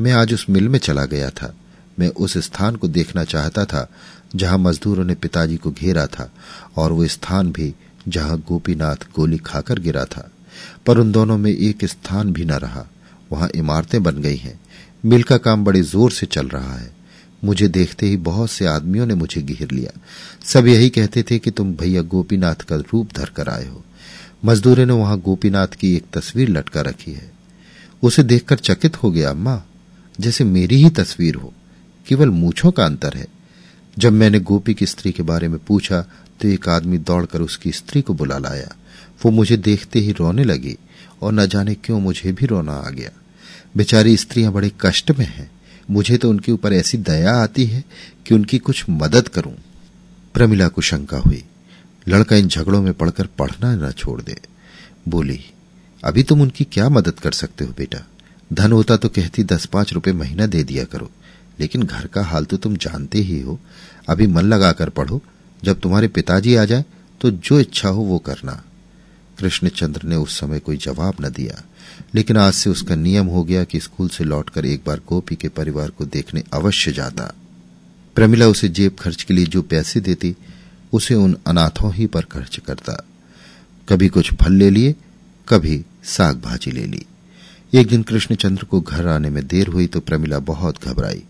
[0.00, 1.54] मैं आज उस मिल में चला गया था।
[1.98, 3.90] मैं उस स्थान को देखना चाहता था,
[4.36, 6.32] जहाँ मजदूरों ने पिताजी को घेरा था,
[6.76, 7.74] और वो स्थान भी
[8.08, 10.30] जहाँ गोपीनाथ गोली खाकर गिरा था।
[10.86, 12.86] पर उन दोनों में एक स्थान भी न रहा।
[13.32, 14.60] वहाँ इमारतें बन गई हैं।
[15.04, 16.92] मिल का काम बड़े ज़ोर से चल रहा है।
[17.44, 20.00] मुझे देखते ही बहुत से आदमियों ने मुझे घेर लिया।
[20.44, 23.84] सब यही कहते थे कि तुम भैया गोपीनाथ का रूप धर कर आए हो।
[24.44, 27.32] मजदूरों ने वहाँ गोपीनाथ की एक तस्वीर लटका रखी है।
[28.02, 29.62] उसे देखकर चकित हो गया, अम्मा,
[30.20, 31.52] जैसे मेरी ही तस्वीर हो।
[32.06, 33.26] केवल मूछों का अंतर है।
[33.98, 36.00] जब मैंने गोपी की स्त्री के बारे में पूछा
[36.40, 38.74] तो एक आदमी दौड़कर उसकी स्त्री को बुला लाया।
[39.24, 40.76] वो मुझे देखते ही रोने लगी
[41.22, 43.10] और न जाने क्यों मुझे भी रोना आ गया।
[43.76, 45.50] बेचारी स्त्रियाँ बड़े कष्ट में हैं।
[45.90, 47.84] मुझे तो उनके ऊपर ऐसी दया आती है
[48.26, 49.54] कि उनकी कुछ मदद करूँ।
[50.34, 51.44] प्रमिला को शंका हुई।
[52.08, 54.40] लड़का इन झगड़ों में पड़कर पढ़ना न छोड़ दे।
[55.08, 55.40] बोली,
[56.04, 57.98] अभी तुम उनकी क्या मदद कर सकते हो बेटा?
[58.52, 61.10] धन होता तो कहती दस पाँच रुपए महीना दे दिया करो।
[61.60, 63.58] लेकिन घर का हाल तो तुम जानते ही हो।
[64.08, 65.22] अभी मन लगाकर पढ़ो।
[65.64, 66.84] जब तुम्हारे पिताजी आ जाए
[67.20, 68.62] तो जो इच्छा हो वो करना।
[69.38, 71.62] कृष्णचंद्र ने उस समय कोई जवाब न दिया,
[72.14, 75.48] लेकिन आज से उसका नियम हो गया कि स्कूल से लौटकर एक बार गोपी के
[75.48, 77.34] परिवार को देखने अवश्य जाता।
[78.14, 80.36] प्रमिला उसे जेब खर्च के लिए जो पैसे देती,
[80.92, 83.04] उसे उन अनाथों ही पर खर्च करता।
[83.88, 84.94] कभी कुछ फल ले लिए,
[85.48, 87.06] कभी साग भाजी ले ली।
[87.74, 91.22] एक दिन कृष्णचंद्र को घर आने में देर हुई तो प्रमिला बहुत घबराई।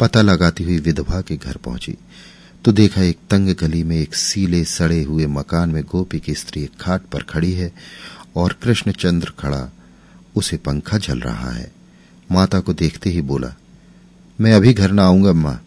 [0.00, 1.96] पता लगाती हुई विधवा के घर पहुँची।
[2.64, 6.62] तो देखा एक तंग गली में एक सीले सड़े हुए मकान में गोपी की स्त्री
[6.62, 7.72] एक खाट पर खड़ी है
[8.36, 9.70] और कृष्णचंद्र खड़ा,
[10.36, 11.72] उसे पंखा झल रहा है।
[12.32, 13.54] माता को देखते ही बोला,
[14.40, 15.58] मैं अभी घर ना आऊँगा, अम्मा।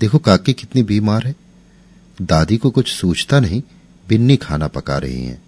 [0.00, 1.34] देखो काकी कितनी बीमार है।
[2.22, 3.62] दादी को कुछ सूझता नहीं,
[4.08, 5.42] बिन्नी खाना पका रही हैं।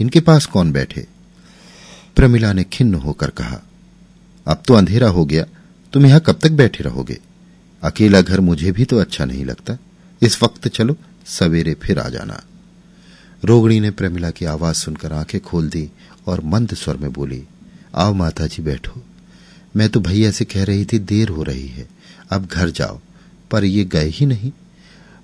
[0.00, 1.06] इनके पास कौन बैठे?
[2.16, 3.60] प्रमिला ने खिन्न होकर कहा,
[4.46, 5.44] अब तो अंधेरा हो गया।
[5.92, 7.18] तुम यहाँ कब तक बैठे रहोगे?
[7.82, 9.76] अकेला घर मुझे भी तो अच्छा नहीं लगता।
[10.22, 12.42] इस वक्त चलो, सवेरे फिर आ जाना।
[13.44, 15.90] रोगणी ने प्रमिला की आवाज़ सुनकर आँखें खोल दी
[16.26, 17.44] और मंद स्वर में बोली,
[17.94, 19.02] आओ माता जी बैठो।
[19.76, 21.88] मैं तो भैया से कह रही थी, देर हो रही है।
[22.30, 23.00] अब घर जाओ।
[23.50, 24.52] पर ये गए ही नहीं।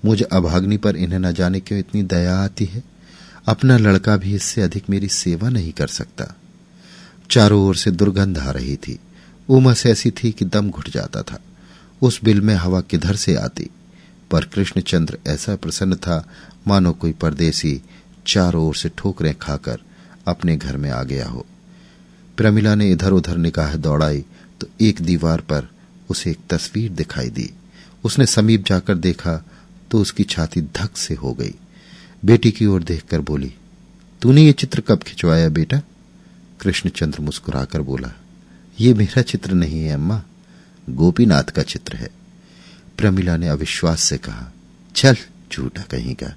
[0.05, 2.83] मुझे अभाग्नि पर इन्हें न जाने क्यों इतनी दया आती है?
[3.45, 6.35] अपना लड़का भी इससे अधिक मेरी सेवा नहीं कर सकता।
[7.31, 8.99] चारों ओर से दुर्गंध आ रही थी।
[9.49, 11.39] उमस ऐसी थी कि दम घुट जाता था।
[12.01, 13.69] उस बिल में हवा किधर से आती?
[14.35, 16.27] पर कृष्णचंद्र ऐसा प्रसन्न था,
[16.67, 17.81] मानो कोई परदेसी
[18.27, 19.81] चारों ओर से ठोकरें खाकर
[20.27, 21.45] अपने घर में आ गया हो।
[22.37, 24.23] प्रमिला ने इधर उधर निकाह दौड़ाई
[24.61, 25.69] तो एक दीवार पर
[26.09, 27.49] उसे एक तस्वीर दिखाई दी।
[28.03, 29.35] उसने समीप जाकर देखा
[29.91, 31.53] तो उसकी छाती धक से हो गई।
[32.25, 33.53] बेटी की ओर देखकर बोली,
[34.21, 35.81] तूने ये चित्र कब खिंचवाया बेटा?
[36.59, 38.11] कृष्णचंद्र मुस्कुराकर बोला,
[38.77, 40.21] ये मेरा चित्र नहीं है, अम्मा।
[40.87, 42.09] गोपीनाथ का चित्र है।
[42.97, 44.53] प्रमिला ने अविश्वास से कहा,
[44.95, 45.17] चल,
[45.53, 46.35] झूठा कहीं का।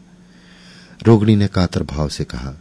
[1.06, 2.54] रोगड़ी ने कातर भाव से कहा,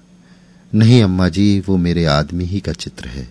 [0.76, 3.30] नहीं अम्मा जी, वो मेरे आदमी ही का चित्र है।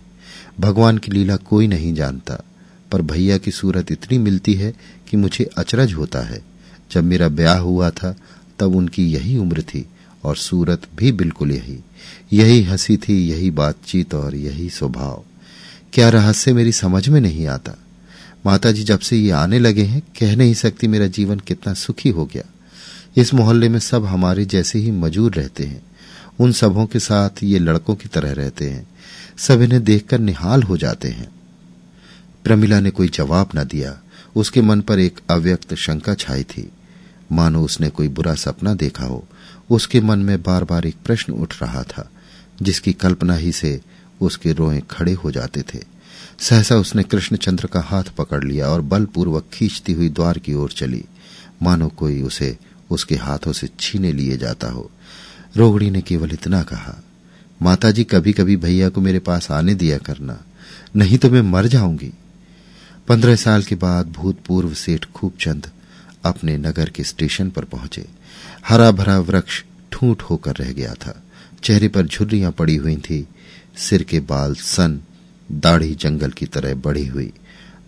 [0.59, 2.43] भगवान की लीला कोई नहीं जानता,
[2.91, 4.73] पर भैया की सूरत इतनी मिलती है
[5.09, 6.45] कि मुझे अचरज होता है।
[6.91, 8.15] जब मेरा ब्याह हुआ था,
[8.59, 9.85] तब उनकी यही उम्र थी,
[10.23, 11.83] और सूरत भी बिल्कुल यही।
[12.33, 15.23] यही हँसी थी, यही बातचीत और यही स्वभाव।
[15.93, 17.71] क्या रहस्य मेरी समझ में नहीं आता?
[18.47, 22.09] माता जी जब से ये आने लगे हैं, कह नहीं सकती मेरा जीवन कितना सुखी
[22.09, 22.43] हो गया।
[23.17, 25.81] इस मोहल्ले में सब हमारे जैसे ही मजूर रहते हैं।
[26.39, 28.87] उन सबों के साथ ये लड़कों की तरह रहते हैं।
[29.37, 31.29] सब इन्हें देखकर निहाल हो जाते हैं।
[32.43, 34.01] प्रमिला ने कोई जवाब न दिया।
[34.35, 36.71] उसके मन पर एक अव्यक्त शंका छाई थी।
[37.31, 39.27] मानो उसने कोई बुरा सपना देखा हो।
[39.69, 42.11] उसके मन में बार बार एक प्रश्न उठ रहा था,
[42.61, 43.81] जिसकी कल्पना ही से
[44.21, 45.96] उसके रोए खड़े हो जाते थे।
[46.39, 51.03] सहसा उसने कृष्णचंद्र का हाथ पकड़ लिया और बलपूर्वक खींचती हुई द्वार की ओर चली।
[51.63, 52.57] मानो कोई उसे
[52.89, 54.89] उसके हाथों से छीने लिए जाता हो।
[55.57, 56.95] रोगड़ी ने केवल इतना कहा,
[57.61, 60.37] माताजी कभी कभी भैया को मेरे पास आने दिया करना,
[60.95, 62.11] नहीं तो मैं मर जाऊँगी।
[63.07, 65.69] पंद्रह साल के बाद भूतपूर्व सेठ खूबचंद
[66.25, 68.05] अपने नगर के स्टेशन पर पहुँचे।
[68.67, 71.21] हरा भरा वृक्ष ठूंठ होकर रह गया था।
[71.63, 73.27] चेहरे पर झुर्रियाँ पड़ी हुई थी।
[73.77, 74.99] सिर के बाल सन
[75.51, 77.33] दाढ़ी जंगल की तरह बढ़ी हुई।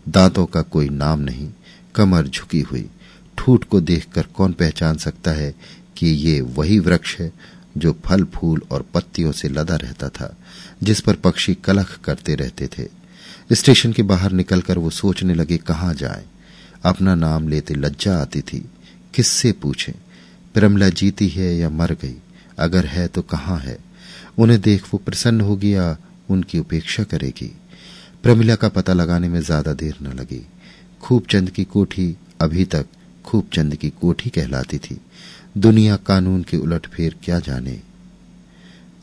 [0.10, 1.50] दांतों का कोई नाम नहीं,
[1.96, 2.90] कमर झुकी हुई।
[3.38, 5.56] ठूठ को देखकर कौन पहचान सकता है
[5.98, 7.32] कि ये वही वृक्ष है
[7.78, 10.38] जो फल, फूल और पत्तियों से लदा रहता था,
[10.84, 12.88] जिस पर पक्षी कलख करते रहते थे।
[13.54, 16.26] स्टेशन के बाहर निकलकर वो सोचने लगे, कहाँ जाए?
[16.84, 18.70] अपना नाम लेते लज्जा आती थी।
[19.14, 19.96] किससे पूछे?
[20.54, 22.16] प्रमला जीती है या मर गई?
[22.60, 23.78] अगर है तो कहाँ है?
[24.38, 25.98] उन्हें देख वो प्रसन्न होगी या
[26.30, 27.52] उनकी उपेक्षा करेगी।
[28.24, 30.46] प्रमिला का पता लगाने में ज़्यादा देर न लगी।
[31.02, 32.86] खूबचंद की कोठी अभी तक
[33.26, 35.00] खूबचंद की कोठी कहलाती थी।
[35.58, 37.80] दुनिया कानून के उलट फेर क्या जाने।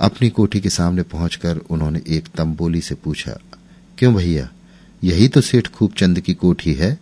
[0.01, 3.39] अपनी कोठी के सामने पहुंचकर उन्होंने एक तंबोली से पूछा,
[3.99, 4.49] क्यों भैया,
[5.03, 6.99] यही तो सेठ खूबचंद की कोठी है?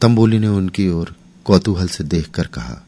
[0.00, 1.14] तंबोली ने उनकी ओर
[1.46, 2.82] कौतूहल से देखकर कहा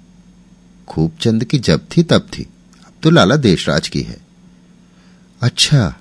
[0.88, 2.42] खूबचंद की जब थी तब थी,
[2.86, 4.16] अब तो लाला देशराज की है।
[5.40, 5.94] अच्छा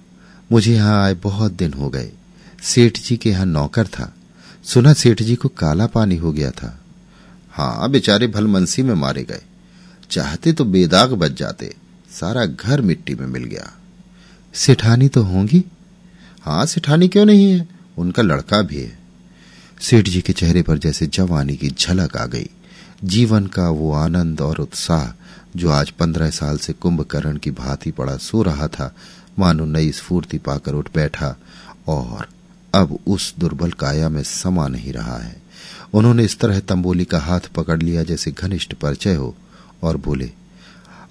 [0.52, 2.12] मुझे यहाँ आए बहुत दिन हो गए।
[2.64, 4.16] सेठ जी के यहाँ नौकर था।
[4.64, 6.80] सुना सेठ जी को काला पानी हो गया था।
[7.52, 9.42] हाँ बेचारे भलमनसी में मारे गए।
[10.12, 11.76] चाहते तो बेदाग बच जाते।
[12.12, 13.74] सारा घर मिट्टी में मिल गया।
[14.54, 15.64] सेठानी तो होंगी?
[16.42, 17.68] हाँ सेठानी क्यों नहीं है?
[17.98, 19.00] उनका लड़का भी है।
[19.82, 22.50] सेठ जी के चेहरे पर जैसे जवानी की झलक आ गई।
[23.04, 25.14] जीवन का वो आनंद और उत्साह
[25.56, 28.96] जो आज पंद्रह साल से कुंभकर्ण की भांति पड़ा सो रहा था
[29.40, 31.36] मानो नई स्फूर्ति पाकर उठ बैठा
[31.88, 32.28] और
[32.76, 35.42] अब उस दुर्बल काया में समा नहीं रहा है।
[35.94, 39.36] उन्होंने इस तरह तंबोली का हाथ पकड़ लिया जैसे घनिष्ठ परिचय हो
[39.84, 40.32] और बोले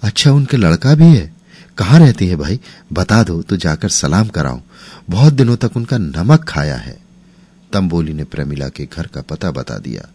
[0.01, 1.33] अच्छा उनके लड़का भी है?
[1.77, 2.59] कहाँ रहती है भाई?
[2.93, 4.61] बता दो तो जाकर सलाम कराऊं।
[5.09, 6.99] बहुत दिनों तक उनका नमक खाया है।
[7.73, 10.09] तंबोली ने प्रमिला के घर का पता बता दिया।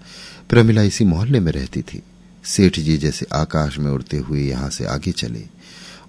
[0.48, 2.02] प्रमिला इसी मोहल्ले में रहती थी।
[2.44, 5.46] सेठ जी जैसे आकाश में उड़ते हुए यहाँ से आगे चले।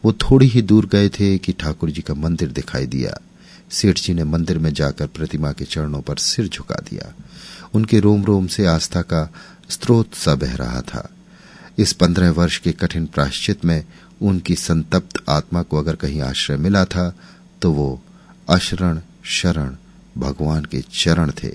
[0.03, 3.17] वो थोड़ी ही दूर गए थे कि ठाकुर जी का मंदिर दिखाई दिया।
[3.71, 7.13] सेठ जी ने मंदिर में जाकर प्रतिमा के चरणों पर सिर झुका दिया।
[7.73, 9.29] उनके रोम रोम से आस्था का
[9.69, 11.09] स्त्रोत सा बह रहा था।
[11.77, 13.83] इस पंद्रह वर्ष के कठिन प्राश्चित में
[14.21, 17.13] उनकी संतप्त आत्मा को अगर कहीं आश्रय मिला था
[17.61, 18.01] तो वो
[18.49, 19.75] अशरण शरण
[20.17, 21.51] भगवान के चरण थे।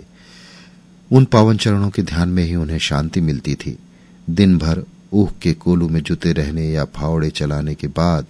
[1.10, 3.78] उन पावन चरणों के ध्यान में ही उन्हें शांति मिलती थी।
[4.30, 8.26] दिन भर ऊख के कोलू में जुते रहने या फावड़े चलाने के बाद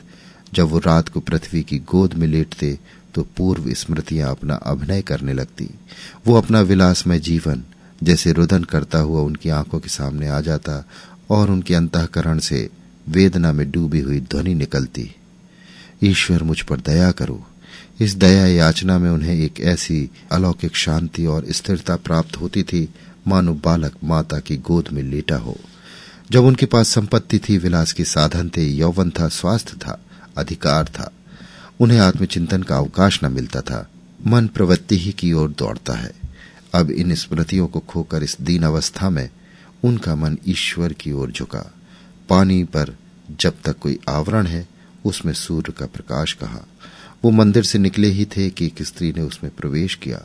[0.54, 2.78] जब वो रात को पृथ्वी की गोद में लेटते
[3.14, 5.70] तो पूर्व स्मृतियाँ अपना अभिनय करने लगती।
[6.26, 7.62] वो अपना विलासमय जीवन,
[8.02, 10.88] जैसे रुदन करता हुआ उनकी आँखों के सामने आ जाता
[11.30, 12.70] और उनके अंतकरण से
[13.08, 15.14] वेदना में डूबी हुई ध्वनि निकलती।
[16.04, 17.46] ईश्वर, मुझ पर दया करो।
[18.00, 22.88] इस दया याचना में उन्हें एक ऐसी अलौकिक शांति और स्थिरता प्राप्त होती थी,
[23.28, 25.56] मानो बालक माता की गोद में लेटा हो।
[26.30, 30.04] जब उनके पास संपत्ति थी, विलास के साधन थे, यौवन था, स्वास्थ्य था,
[30.38, 31.12] अधिकार था।
[31.80, 33.90] उन्हें आत्मचिंतन का अवकाश न मिलता था।
[34.26, 36.12] मन प्रवृत्ति ही की ओर दौड़ता है।
[36.74, 39.30] अब इन स्मृतियों को खोकर इस दीन अवस्था में
[39.84, 41.74] उनका मन ईश्वर की ओर झुका।
[42.28, 42.96] पानी पर
[43.40, 44.68] जब तक कोई आवरण है,
[45.04, 46.66] उसमें सूर्य का प्रकाश कहा।
[47.24, 50.22] वो मंदिर से निकले ही थे कि एक स्त्री ने उसमें प्रवेश किया।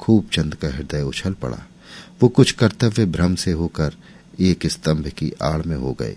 [0.00, 1.66] खूब चंद का हृदय उछल पड़ा।
[2.22, 3.94] वो कुछ कर्तव्य भ्रम से होकर
[4.40, 6.16] एक स्तंभ की आड़ में हो गए।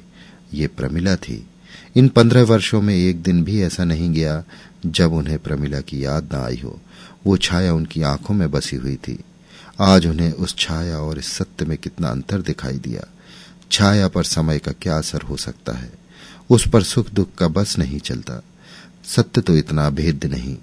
[0.53, 1.47] ये प्रमिला थी।
[1.95, 4.43] इन पंद्रह वर्षों में एक दिन भी ऐसा नहीं गया
[4.85, 6.79] जब उन्हें प्रमिला की याद न आई हो।
[7.25, 9.19] वो छाया उनकी आँखों में बसी हुई थी।
[9.81, 13.03] आज उन्हें उस छाया और इस सत्य में कितना अंतर दिखाई दिया।
[13.71, 15.91] छाया पर समय का क्या असर हो सकता है?
[16.49, 18.43] उस पर सुख दुख का बस नहीं चलता।
[19.03, 20.57] सत्य तो इतना भेद्य नहीं।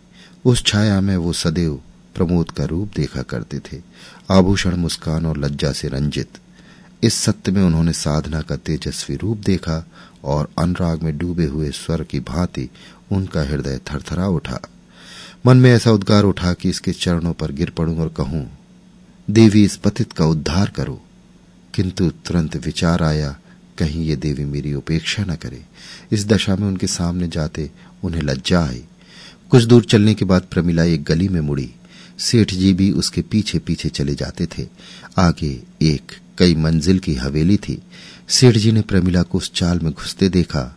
[0.45, 1.81] उस छाया में वो सदैव
[2.15, 3.83] प्रमोद का रूप देखा करते थे।
[4.31, 6.29] आभूषण मुस्कान और लज्जा से रंजित।
[7.03, 9.89] इस सत्य में उन्होंने साधना का तेजस्वी रूप देखा
[10.25, 12.71] और अनुराग में डूबे हुए स्वर की भांति
[13.13, 14.61] उनका हृदय थरथरा उठा।
[15.47, 18.59] मन में ऐसा उद्गार उठा कि इसके चरणों पर गिर पड़ूं और कहूँ,
[19.31, 21.03] देवी, इस पतित का उद्धार करो।
[21.75, 23.39] किंतु तुरंत विचार आया,
[23.79, 25.65] कहीं ये देवी मेरी उपेक्षा न करे।
[26.13, 27.71] इस दशा में उनके सामने जाते
[28.05, 28.85] उन्हें लज्जा आई।
[29.51, 31.75] कुछ दूर चलने के बाद प्रमिला एक गली में मुड़ी।
[32.19, 34.67] सेठ जी भी उसके पीछे पीछे चले जाते थे।
[35.19, 37.83] आगे एक कई मंजिल की हवेली थी।
[38.29, 40.77] सेठ जी ने प्रमिला को उस चाल में घुसते देखा,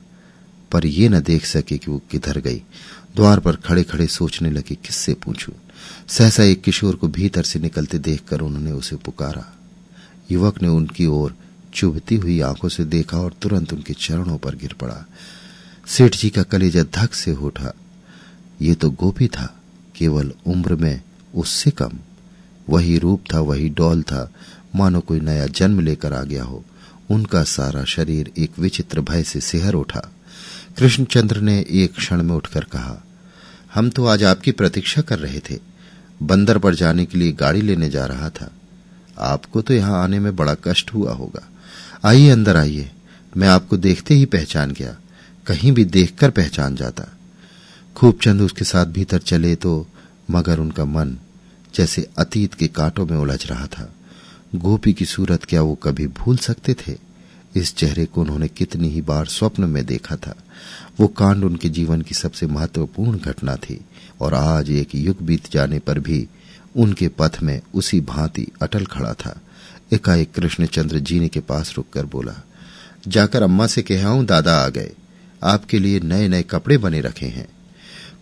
[0.72, 2.62] पर यह न देख सके कि वो किधर गई।
[3.16, 5.54] द्वार पर खड़े खड़े सोचने लगे, किससे पूछूँ?
[6.08, 9.58] सहसा एक किशोर को भीतर से निकलते देखकर उन्होंने उसे पुकारा।
[10.32, 11.36] युवक ने उनकी ओर
[11.74, 15.06] चुभती हुई आँखों से देखा और तुरंत उनके चरणों पर गिर पड़ा।
[15.88, 17.74] सेठ जी का कलेजा धक से उठा।
[18.62, 19.62] ये तो गोपी था,
[19.96, 21.02] केवल उम्र में
[21.36, 21.92] उससे कम।
[22.70, 24.32] वही रूप था, वही डॉल था
[24.76, 26.64] मानो कोई नया जन्म लेकर आ गया हो।
[27.10, 30.02] उनका सारा शरीर एक विचित्र भय से सिहर उठा।
[30.78, 33.04] कृष्णचंद्र ने एक क्षण में उठकर कहा,
[33.74, 35.58] हम तो आज आपकी प्रतीक्षा कर रहे थे।
[36.24, 38.52] बंदर पर जाने के लिए गाड़ी लेने जा रहा था।
[39.18, 41.48] आपको तो यहाँ आने में बड़ा कष्ट हुआ होगा।
[42.06, 42.92] आइए, अंदर आइए।
[43.38, 44.96] मैं आपको देखते ही पहचान गया।
[45.48, 47.06] कहीं भी देखकर पहचान जाता।
[47.96, 49.88] खूब चंद उसके साथ भीतर चले तो
[50.32, 51.16] मगर उनका मन
[51.76, 53.94] जैसे अतीत के कांटों में उलझ रहा था।
[54.56, 56.96] गोपी की सूरत क्या वो कभी भूल सकते थे?
[57.56, 60.36] इस चेहरे को उन्होंने कितनी ही बार स्वप्न में देखा था।
[61.00, 63.86] वो कांड उनके जीवन की सबसे महत्वपूर्ण घटना थी
[64.22, 66.28] और आज एक युग बीत जाने पर भी
[66.76, 69.42] उनके पथ में उसी भांति अटल खड़ा था।
[69.94, 72.36] एकाएक कृष्णचंद्र जीने के पास रुककर बोला,
[73.08, 74.92] जाकर अम्मा से कहा दादा आ गए।
[75.44, 77.48] आपके लिए नए नए कपड़े बने रखे हैं।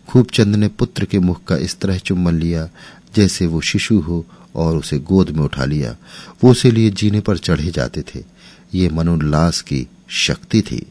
[0.07, 2.69] खूबचंद ने पुत्र के मुख का इस तरह चुम्बन लिया
[3.15, 4.25] जैसे वो शिशु हो
[4.57, 5.95] और उसे गोद में उठा लिया।
[6.43, 8.23] वो उसे लिए जीने पर चढ़े जाते थे।
[8.73, 10.85] ये मनोल्लास की शक्ति थी।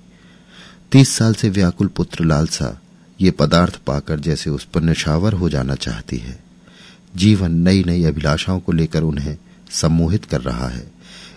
[0.92, 2.80] तीस साल से व्याकुल पुत्र लालसा
[3.20, 6.44] ये पदार्थ पाकर जैसे उस पर निशावर हो जाना चाहती है।
[7.16, 9.36] जीवन नई नई अभिलाषाओं को लेकर उन्हें
[9.70, 10.92] सम्मोहित कर रहा है।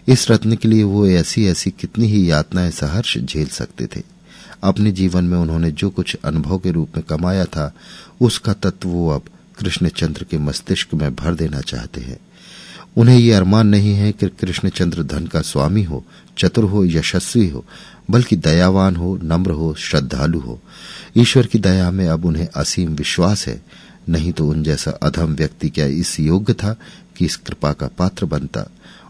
[0.07, 4.01] इस रत्न के लिए वो ऐसी ऐसी कितनी ही यातनाएँ सहर्ष झेल सकते थे।
[4.63, 7.73] अपने जीवन में उन्होंने जो कुछ अनुभव के रूप में कमाया था,
[8.21, 9.21] उसका तत्व वो अब
[9.59, 12.19] कृष्णचंद्र के मस्तिष्क में भर देना चाहते हैं।
[12.97, 16.05] उन्हें ये अरमान नहीं है कि कृष्णचंद्र धन का स्वामी हो,
[16.37, 17.65] चतुर हो, यशस्वी हो,
[18.11, 20.61] बल्कि दयावान हो, नम्र हो, श्रद्धालु हो।
[21.17, 23.61] ईश्वर की दया में अब उन्हें असीम विश्वास है।
[24.09, 26.75] नहीं तो उन जैसा अधम व्यक्ति क्या इस योग्य था
[27.17, 28.65] कि इस कृपा का पात्र बनता?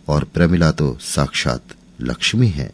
[0.08, 1.64] और प्रमिला तो साक्षात
[2.02, 2.72] लक्ष्मी है।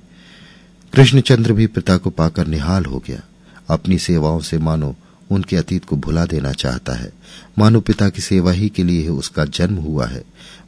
[0.93, 3.21] कृष्णचंद्र भी पिता को पाकर निहाल हो गया।
[3.69, 4.95] अपनी सेवाओं से मानो
[5.31, 7.13] उनके अतीत को भुला देना चाहता है।
[7.59, 10.23] मानो पिता की सेवा ही के लिए उसका जन्म हुआ है।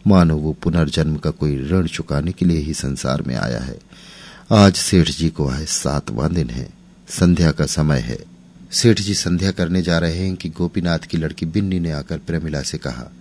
[0.08, 3.80] मानो वो पुनर्जन्म का कोई ऋण चुकाने के लिए ही संसार में आया है।
[4.51, 6.70] आज सेठ जी को आए सातवां दिन है।
[7.10, 8.18] संध्या का समय है।
[8.72, 12.62] सेठ जी संध्या करने जा रहे हैं कि गोपीनाथ की लड़की बिन्नी ने आकर प्रेमिला
[12.62, 13.12] से कहा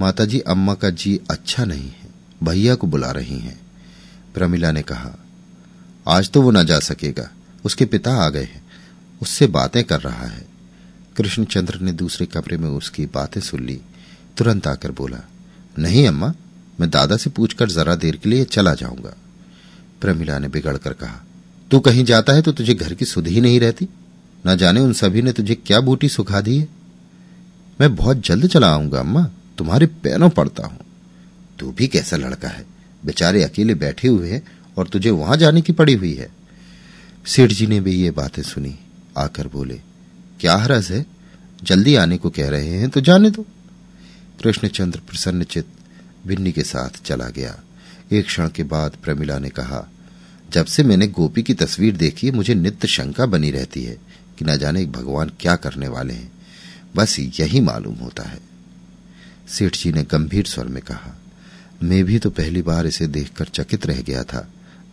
[0.00, 2.08] माता जी अम्मा का जी अच्छा नहीं है।
[2.44, 3.60] भैया को बुला रही हैं।
[4.34, 5.10] प्रमिला ने कहा,
[6.08, 7.30] आज तो वो ना जा सकेगा।
[7.64, 8.62] उसके पिता आ गए हैं।
[9.22, 10.51] उससे बातें कर रहा है।
[11.16, 13.80] कृष्णचंद्र ने दूसरे कमरे में उसकी बातें सुन ली।
[14.36, 15.18] तुरंत आकर बोला,
[15.76, 16.32] नहीं अम्मा,
[16.78, 19.14] मैं दादा से पूछकर जरा देर के लिए चला जाऊँगा।
[20.00, 21.24] प्रमिला ने बिगड़कर कहा,
[21.70, 23.88] तू कहीं जाता है तो तुझे घर की सुध ही नहीं रहती।
[24.44, 26.68] न जाने उन सभी ने तुझे क्या बूटी सुखा दी है।
[27.78, 29.22] मैं बहुत जल्द चला आऊँगा अम्मा,
[29.58, 30.78] तुम्हारे पैरों पड़ता हूँ।
[31.58, 32.64] तू भी कैसा लड़का है,
[33.02, 34.42] बेचारे अकेले बैठे हुए हैं
[34.76, 36.28] और तुझे वहाँ जाने की पड़ी हुई है।
[37.26, 38.74] सेठ जी ने भी ये बातें सुनी,
[39.18, 39.80] आकर बोले
[40.42, 41.06] क्या हरज है?
[41.64, 43.42] जल्दी आने को कह रहे हैं तो जाने दो।
[44.42, 45.66] कृष्णचंद्र प्रसन्नचित
[46.26, 47.60] भिन्नी के साथ चला गया।
[48.12, 49.88] एक क्षण के बाद प्रमिला ने कहा,
[50.50, 53.96] जब से मैंने गोपी की तस्वीर देखी, मुझे नित्य शंका बनी रहती है
[54.38, 56.32] कि न जाने भगवान क्या करने वाले हैं।
[56.96, 58.40] बस यही मालूम होता है।
[59.48, 61.18] सेठ जी ने गंभीर स्वर में कहा,
[61.82, 64.48] मैं भी तो पहली बार इसे देखकर चकित रह गया था।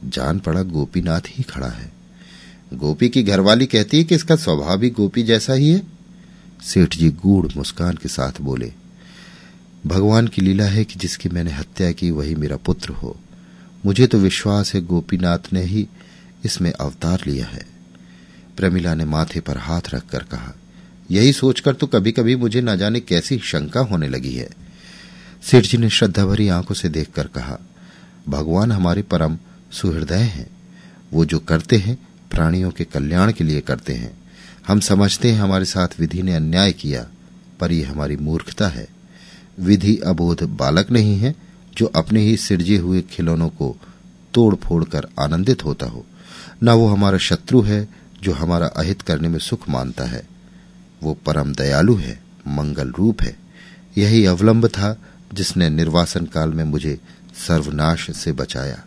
[0.05, 1.98] जान पड़ा गोपीनाथ ही खड़ा है।
[2.71, 5.81] गोपी की घरवाली कहती है कि इसका स्वभाव भी गोपी जैसा ही है।
[6.63, 8.71] सेठ जी गूढ़ मुस्कान के साथ बोले,
[9.87, 13.15] भगवान की लीला है कि जिसकी मैंने हत्या की, वही मेरा पुत्र हो।
[13.85, 15.87] मुझे तो विश्वास है गोपीनाथ ने ही
[16.45, 17.65] इसमें अवतार लिया है।
[18.57, 20.53] प्रमिला ने माथे पर हाथ रखकर कहा,
[21.11, 24.49] यही सोचकर तो कभी कभी मुझे न जाने कैसी शंका होने लगी है।
[25.43, 27.57] सेठ जी ने श्रद्धा भरी आँखों से देखकर कहा,
[28.29, 29.37] भगवान हमारे परम
[29.71, 30.49] सुहृदय हैं।
[31.13, 31.97] वो जो करते हैं
[32.31, 34.19] प्राणियों के कल्याण के लिए करते हैं।
[34.67, 37.07] हम समझते हैं हमारे साथ विधि ने अन्याय किया,
[37.59, 38.87] पर यह हमारी मूर्खता है।
[39.59, 41.35] विधि अबोध बालक नहीं है,
[41.77, 43.77] जो अपने ही सिरजे हुए खिलौनों को
[44.33, 46.05] तोड़ फोड़ कर आनंदित होता हो।
[46.63, 47.89] न वो हमारा शत्रु है,
[48.23, 50.27] जो हमारा अहित करने में सुख मानता है।
[51.03, 53.35] वो परम दयालु है, मंगल रूप है।
[53.97, 54.97] यही अवलंब था,
[55.33, 56.99] जिसने निर्वासन काल में मुझे
[57.47, 58.83] सर्वनाश से बचाया।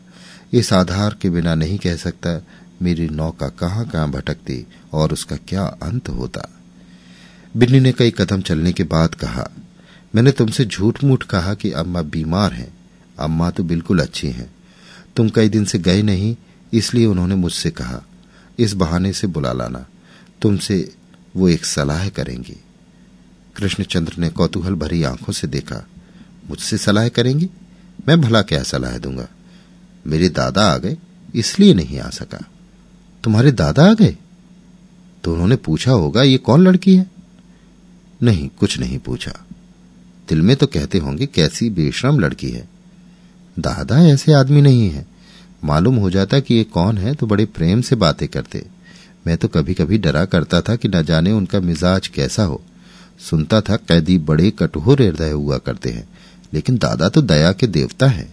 [0.53, 2.43] इस आधार के बिना नहीं कह सकता
[2.83, 6.49] मेरी नौका कहाँ कहाँ भटकती और उसका क्या अंत होता।
[7.57, 9.49] बिन्नी ने कई कदम चलने के बाद कहा,
[10.14, 12.72] मैंने तुमसे झूठ मूठ कहा कि अम्मा बीमार हैं।
[13.18, 14.55] अम्मा तो बिल्कुल अच्छी हैं।
[15.16, 16.37] तुम कई दिन से गए नहीं,
[16.72, 18.03] इसलिए उन्होंने मुझसे कहा,
[18.59, 19.87] इस बहाने से बुला लाना।
[20.43, 20.93] तुमसे
[21.37, 22.57] वो एक सलाह करेंगी।
[23.57, 25.87] कृष्णचंद्र ने कौतूहल भरी आँखों से देखा,
[26.51, 27.51] मुझसे सलाह करेंगी?
[28.09, 29.28] मैं भला क्या सलाह दूँगा?
[30.07, 30.97] मेरे दादा आ गए,
[31.35, 32.45] इसलिए नहीं आ सका।
[33.25, 34.16] तुम्हारे दादा आ गए?
[35.25, 37.11] तो उन्होंने पूछा होगा, ये कौन लड़की है?
[38.23, 39.47] नहीं, कुछ नहीं पूछा।
[40.29, 42.68] दिल में तो कहते होंगे, कैसी बेशरम लड़की है।
[43.59, 45.07] दादा ऐसे आदमी नहीं है।
[45.64, 48.66] मालूम हो जाता कि ये कौन है तो बड़े प्रेम से बातें करते।
[49.27, 52.62] मैं तो कभी कभी डरा करता था कि न जाने उनका मिजाज कैसा हो।
[53.31, 56.09] सुनता था, कैदी बड़े कठोर हृदय हुआ करते हैं।
[56.55, 58.33] लेकिन दादा तो दया के देवता है।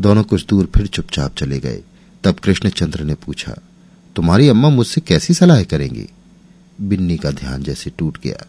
[0.00, 1.82] दोनों कुछ दूर फिर चुपचाप चले गए।
[2.24, 3.56] तब कृष्णचंद्र ने पूछा
[4.16, 6.06] तुम्हारी अम्मा मुझसे कैसी सलाह करेंगी?
[6.80, 8.46] बिन्नी का ध्यान जैसे टूट गया।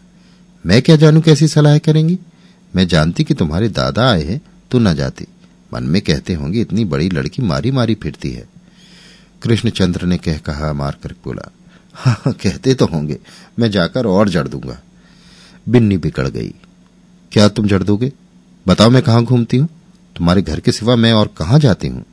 [0.66, 2.18] मैं क्या जानू कैसी सलाह करेंगी?
[2.76, 4.40] मैं जानती कि तुम्हारे दादा आए हैं
[4.70, 5.26] तो न जाती।
[5.74, 8.48] मन में कहते होंगे इतनी बड़ी लड़की मारी मारी फिरती है।
[9.42, 11.52] कृष्णचंद्र ने कह कहा मारकर बोला
[11.94, 13.18] हाँ, हाँ कहते तो होंगे
[13.58, 14.78] मैं जाकर और जड़ दूँगा।
[15.68, 16.54] बिन्नी बिगड़ गई।
[17.32, 18.12] क्या तुम जड़ दोगे?
[18.68, 19.68] बताओ मैं कहाँ घूमती हूँ?
[20.16, 22.04] तुम्हारे घर के सिवा मैं और कहाँ जाती हूँ?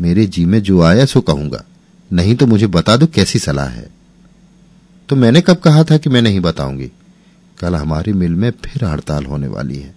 [0.00, 1.64] मेरे जी में जो आया सो कहूँगा।
[2.12, 3.88] नहीं तो मुझे बता दो कैसी सलाह है।
[5.08, 6.90] तो मैंने कब कहा था कि मैं नहीं बताऊँगी?
[7.58, 9.94] कल हमारी मिल में फिर हड़ताल होने वाली है।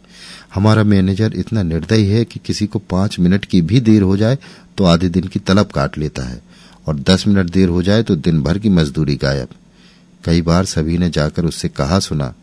[0.55, 4.37] हमारा मैनेजर इतना निर्दयी है कि किसी को पाँच मिनट की भी देर हो जाए
[4.77, 6.41] तो आधे दिन की तलब काट लेता है
[6.87, 9.47] और दस मिनट देर हो जाए तो दिन भर की मजदूरी गायब।
[10.23, 12.33] कई बार सभी ने जाकर उससे कहा, सुना,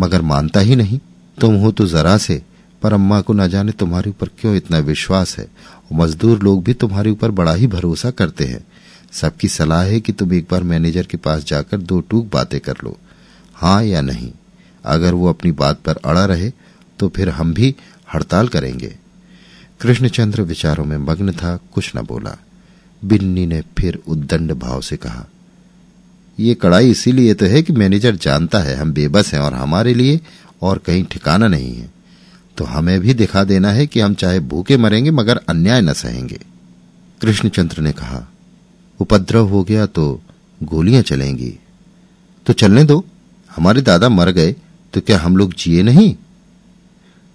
[0.00, 1.00] मगर मानता ही नहीं।
[1.40, 2.42] तुम हो तो जरा से,
[2.82, 5.44] पर अम्मा को न जाने तुम्हारे ऊपर क्यों इतना विश्वास है?
[5.44, 8.66] और मजदूर लोग भी तुम्हारे ऊपर बड़ा ही भरोसा करते हैं।
[9.12, 12.76] सबकी सलाह है कि तुम एक बार मैनेजर के पास जाकर दो टूक बातें कर
[12.84, 12.96] लो
[13.56, 14.30] हाँ या नहीं।
[14.84, 16.50] अगर वो अपनी बात पर अड़ा रहे
[16.98, 17.74] तो फिर हम भी
[18.14, 18.94] हड़ताल करेंगे।
[19.80, 22.36] कृष्णचंद्र विचारों में मग्न था, कुछ न बोला।
[23.02, 25.24] बिन्नी ने फिर उद्दंड भाव से कहा,
[26.38, 30.20] ये कड़ाई इसीलिए तो है कि मैनेजर जानता है हम बेबस हैं और हमारे लिए
[30.62, 31.90] और कहीं ठिकाना नहीं है।
[32.56, 36.38] तो हमें भी दिखा देना है कि हम चाहे भूखे मरेंगे मगर अन्याय न सहेंगे।
[37.20, 38.26] कृष्णचंद्र ने कहा
[39.00, 40.20] उपद्रव हो गया तो
[40.62, 41.58] गोलियाँ चलेंगी।
[42.46, 43.04] तो चलने दो,
[43.50, 44.54] हमारे दादा मर गए
[44.94, 46.14] तो क्या हम लोग जिए नहीं?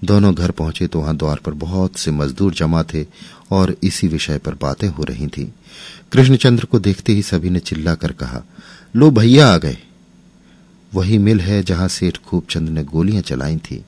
[0.04, 3.06] दोनों घर पहुँचे तो वहाँ द्वार पर बहुत से मजदूर जमा थे
[3.52, 5.46] और इसी विषय पर बातें हो रही थीं।
[6.12, 8.44] कृष्णचंद्र को देखते ही सभी ने चिल्लाकर कहा,
[8.96, 9.78] लो भैया आ गए।
[10.94, 13.84] वही मिल है जहाँ सेठ खूबचंद ने गोलियाँ चलाई थी।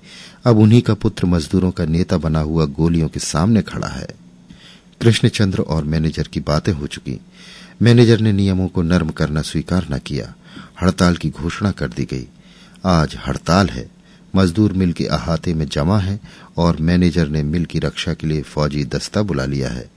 [0.46, 4.08] अब उन्हीं का पुत्र मजदूरों का नेता बना हुआ गोलियों के सामने खड़ा है।
[5.02, 7.20] कृष्णचंद्र और मैनेजर की बातें हो चुकी।
[7.82, 10.36] मैनेजर ने नियमों को नर्म करना स्वीकार न किया।
[10.82, 12.28] हड़ताल की घोषणा कर दी गई।
[12.86, 13.90] आज हड़ताल है।
[14.36, 16.20] मजदूर मिल के अहाते में जमा है
[16.58, 19.92] और मैनेजर ने मिल की रक्षा के लिए फौजी दस्ता बुला लिया है।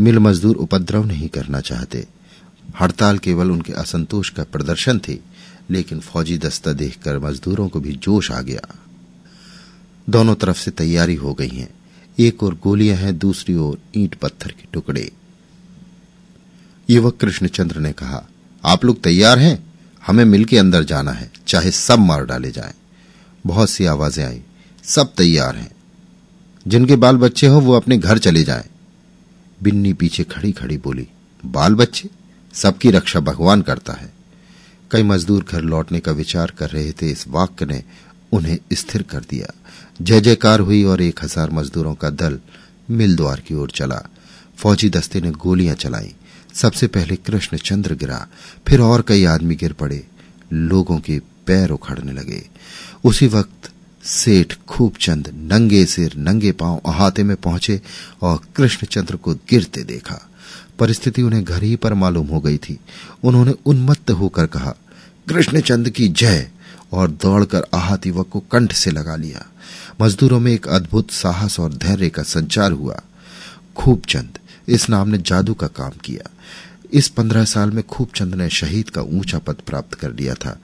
[0.00, 2.06] मिल मजदूर उपद्रव नहीं करना चाहते।
[2.80, 5.20] हड़ताल केवल उनके असंतोष का प्रदर्शन थी,
[5.70, 8.78] लेकिन फौजी दस्ता देखकर मजदूरों को भी जोश आ गया।
[10.10, 11.70] दोनों तरफ़ से तैयारी हो गई है।
[12.18, 15.12] एक और गोलियाँ हैं, दूसरी ओर ईंट पत्थर के टुकड़े।
[16.90, 18.28] युवक कृष्णचंद्र ने कहा,
[18.64, 19.72] आप लोग तैयार हैं?
[20.06, 22.74] हमें मिल के अंदर जाना है, चाहे सब मार डाले जाएँ.
[23.46, 24.42] बहुत सी आवाज़ें आई,
[24.84, 25.70] सब तैयार हैं।
[26.66, 28.64] जिनके बाल बच्चे हो, वो अपने घर चले जाएँ।
[29.62, 31.08] बिन्नी पीछे खड़ी खड़ी बोली
[31.44, 32.08] बाल बच्चे
[32.54, 34.12] सबकी रक्षा भगवान करता है।
[34.90, 37.82] कई मजदूर घर लौटने का विचार कर रहे थे, इस वाक्य ने
[38.32, 39.54] उन्हें स्थिर कर दिया।
[40.02, 42.38] जय जयकार हुई और एक हज़ार मजदूरों का दल
[42.90, 44.02] मिल द्वार की ओर चला।
[44.56, 46.14] फौजी दस्ते ने गोलियाँ चलाई।
[46.54, 48.26] सबसे पहले कृष्णचंद्र गिरा,
[48.68, 50.06] फिर और कई आदमी गिर पड़े,
[50.52, 52.48] लोगों के पैर उखड़ने लगे।
[53.04, 53.70] उसी वक्त
[54.04, 57.82] सेठ खूबचंद नंगे सिर, नंगे पाँव अहाते में पहुँचे
[58.22, 60.28] और कृष्णचंद्र को गिरते देखा।
[60.78, 62.78] परिस्थिति उन्हें घर ही पर मालूम हो गई थी।
[63.24, 64.74] उन्होंने उन्मत्त होकर कहा
[65.28, 66.50] कृष्णचंद की जय!
[66.92, 69.46] और दौड़कर आहत युवक को कंठ से लगा लिया।
[70.00, 73.00] मजदूरों में एक अद्भुत साहस और धैर्य का संचार हुआ।
[73.76, 74.38] खूबचंद,
[74.68, 76.30] इस नाम ने जादू का काम किया।
[76.92, 80.56] इस पंद्रह साल में खूब चंद ने शहीद का ऊँचा पद प्राप्त कर लिया था।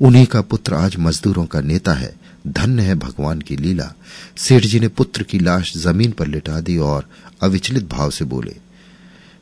[0.00, 2.14] उन्हीं का पुत्र आज मजदूरों का नेता है।
[2.46, 3.92] धन्य है भगवान की लीला।
[4.36, 7.08] सेठ जी ने पुत्र की लाश ज़मीन पर लिटा दी और
[7.42, 8.56] अविचलित भाव से बोले,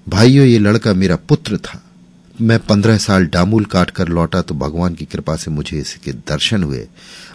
[0.07, 1.83] भाइयों, ये लड़का मेरा पुत्र था।
[2.41, 6.63] मैं पंद्रह साल डामूल काट कर लौटा तो भगवान की कृपा से मुझे इसके दर्शन
[6.63, 6.87] हुए।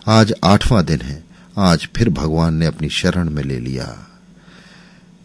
[0.07, 1.23] आज आठवां दिन है।
[1.57, 4.07] आज फिर भगवान ने अपनी शरण में ले लिया।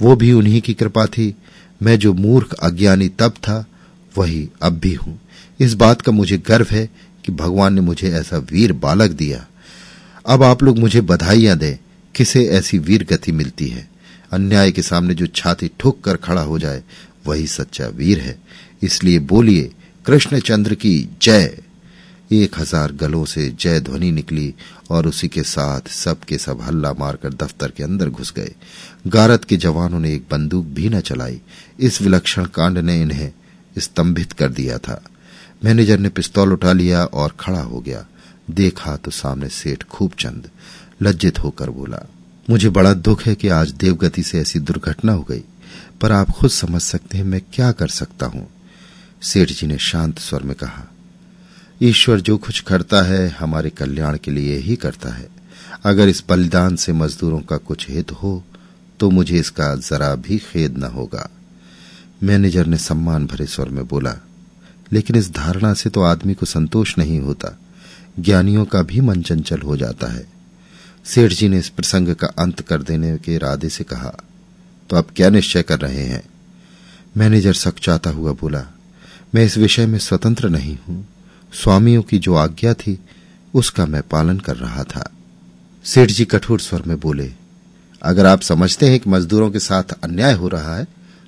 [0.01, 1.35] वो भी उन्हीं की कृपा थी।
[1.83, 3.67] मैं जो मूर्ख अज्ञानी तब था,
[4.19, 5.21] वही अब भी हूँ।
[5.61, 6.91] इस बात का मुझे गर्व है
[7.25, 9.47] कि भगवान ने मुझे ऐसा वीर बालक दिया।
[10.27, 11.77] अब आप लोग मुझे बधाइयाँ दें,
[12.15, 13.89] किसे ऐसी वीर गति मिलती है?
[14.33, 16.83] अन्याय के सामने जो छाती ठुक कर खड़ा हो जाए,
[17.27, 18.39] वही सच्चा वीर है।
[18.83, 19.73] इसलिए बोलिए,
[20.07, 21.59] कृष्णचंद्र की जय।
[22.31, 24.55] एक हज़ार गलों से जय ध्वनि निकली
[24.91, 28.55] और उसी के साथ सब के सब हल्ला मारकर दफ्तर के अंदर घुस गए।
[29.07, 31.41] गारत के जवानों ने एक बंदूक भी न चलाई।
[31.81, 33.31] इस विलक्षण कांड ने इन्हें
[33.77, 35.03] स्तंभित कर दिया था।
[35.65, 38.05] मैनेजर ने पिस्तौल उठा लिया और खड़ा हो गया।
[38.51, 40.49] देखा तो सामने सेठ खूब चंद,
[41.03, 42.05] लज्जित होकर बोला,
[42.49, 45.43] मुझे बड़ा दुख है कि आज देवगति से ऐसी दुर्घटना हो गई,
[46.01, 48.47] पर आप खुद समझ सकते हैं मैं क्या कर सकता हूँ।
[49.23, 50.88] सेठ जी ने शांत स्वर में कहा
[51.81, 55.29] ईश्वर जो कुछ करता है, हमारे कल्याण के लिए ही करता है।
[55.85, 58.43] अगर इस बलिदान से मजदूरों का कुछ हित हो
[59.01, 61.29] तो मुझे इसका जरा भी खेद न होगा।
[62.23, 64.15] मैनेजर ने सम्मान भरे स्वर में बोला,
[64.93, 67.57] लेकिन इस धारणा से तो आदमी को संतोष नहीं होता।
[68.19, 70.27] ज्ञानियों का भी मन चंचल हो जाता है।
[71.07, 74.13] सेठ जी ने इस प्रसंग का अंत कर देने के इरादे से कहा
[74.91, 76.23] तो आप क्या निश्चय कर रहे हैं?
[77.17, 78.65] मैनेजर सकचाता हुआ बोला,
[79.35, 81.07] मैं इस विषय में स्वतंत्र नहीं हूँ।
[81.53, 82.99] स्वामियों की जो आज्ञा थी,
[83.55, 85.11] उसका मैं पालन कर रहा था।
[85.85, 87.31] सेठ जी कठोर स्वर में बोले,
[88.03, 90.87] अगर आप समझते हैं कि मजदूरों के साथ अन्याय हो रहा है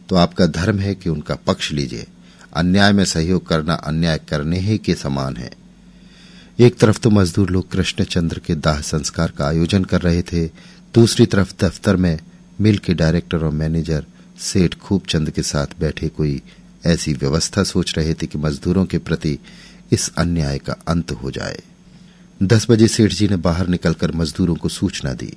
[0.09, 2.07] तो आपका धर्म है कि उनका पक्ष लीजिए।
[2.57, 5.51] अन्याय में सहयोग करना अन्याय करने ही के समान है।
[6.59, 10.47] एक तरफ़ तो मजदूर लोग कृष्णचंद्र के दाह संस्कार का आयोजन कर रहे थे,
[10.95, 12.18] दूसरी तरफ़ दफ्तर में
[12.61, 14.07] मिल के डायरेक्टर और मैनेजर
[14.41, 16.41] सेठ खूब चंद के साथ बैठे कोई
[16.87, 19.39] ऐसी व्यवस्था सोच रहे थे कि मजदूरों के प्रति
[19.93, 21.62] इस अन्याय का अंत हो जाए।
[22.43, 25.32] दस बजे सेठ जी ने बाहर निकलकर मजदूरों को सूचना दी।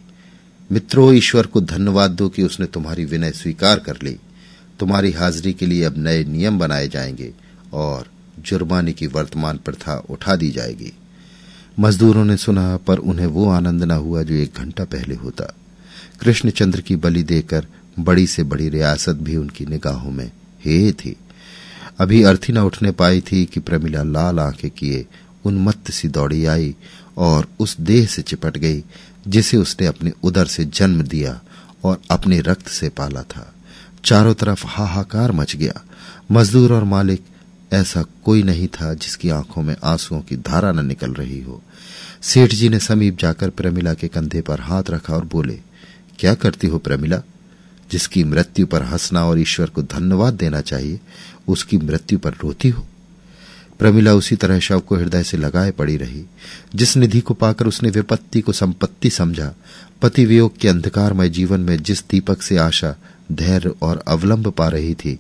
[0.72, 4.18] मित्रों, ईश्वर को धन्यवाद दो कि उसने तुम्हारी विनय स्वीकार कर ली।
[4.80, 7.34] तुम्हारी हाजिरी के लिए अब नए नियम बनाए जाएँगे
[7.74, 8.08] और
[8.40, 10.94] जुर्माने की वर्तमान प्रथा उठा दी जाएगी।
[11.80, 15.56] मजदूरों ने सुना, पर उन्हें वो आनंद न हुआ जो एक घंटा पहले होता।
[16.20, 17.68] कृष्णचंद्र की बलि देकर
[18.00, 20.32] बड़ी से बड़ी रियासत भी उनकी निगाहों में
[20.66, 21.16] हे थी।
[22.00, 25.06] अभी अर्थी न उठने पाई थी कि प्रमिला लाल आँखें किए
[25.46, 26.76] उन्मत्त सी दौड़ी आई
[27.18, 28.84] और उस देह से चिपट गई,
[29.28, 31.42] जिसे उसने अपने उदर से जन्म दिया
[31.84, 33.54] और अपने रक्त से पाला था।
[34.06, 35.86] चारों तरफ़ हाहाकार मच गया।
[36.32, 37.24] मजदूर और मालिक,
[37.74, 41.62] ऐसा कोई नहीं था जिसकी आँखों में आंसुओं की धारा न निकल रही हो।
[42.22, 45.60] सेठ जी ने समीप जाकर प्रमिला के कंधे पर हाथ रखा और बोले,
[46.20, 47.22] क्या करती हो प्रमिला?
[47.92, 51.00] जिसकी मृत्यु पर हंसना और ईश्वर को धन्यवाद देना चाहिए
[51.48, 52.86] उसकी मृत्यु पर रोती हो।
[53.80, 56.24] प्रमिला उसी तरह शव को हृदय से लगाए पड़ी रही।
[56.76, 59.54] जिस निधि को पाकर उसने विपत्ति को संपत्ति समझा
[60.02, 62.96] पति वियोग के अंधकारमय जीवन में जिस दीपक से आशा,
[63.32, 65.20] धैर्य और अवलंब पा रही थी,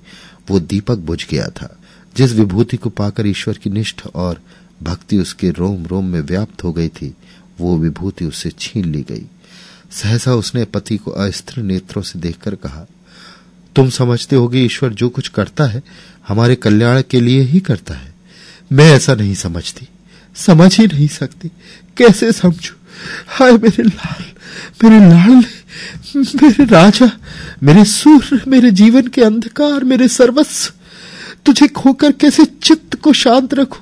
[0.49, 1.80] वो दीपक बुझ गया था।
[2.17, 4.41] जिस विभूति को पाकर ईश्वर की निष्ठ और
[4.84, 7.15] भक्ति उसके रोम रोम में व्याप्त हो गई थी,
[7.59, 9.26] वो विभूति उससे छीन ली गई।
[9.91, 12.86] सहसा उसने पति को अस्थिर नेत्रों से देखकर कहा,
[13.76, 15.84] तुम समझते होगे ईश्वर जो कुछ करता है
[16.28, 18.13] हमारे कल्याण के लिए ही करता है।
[18.71, 19.88] मैं ऐसा नहीं समझती,
[20.36, 21.51] समझ ही नहीं सकती।
[21.97, 22.74] कैसे समझू?
[23.28, 24.24] हाय मेरे लाल
[24.84, 25.45] मेरे लाल,
[26.15, 27.11] मेरे राजा,
[27.63, 30.74] मेरे सूर्य, मेरे जीवन के अंधकार, मेरे सर्वस्व,
[31.45, 33.80] तुझे खोकर कैसे चित्त को शांत रखू?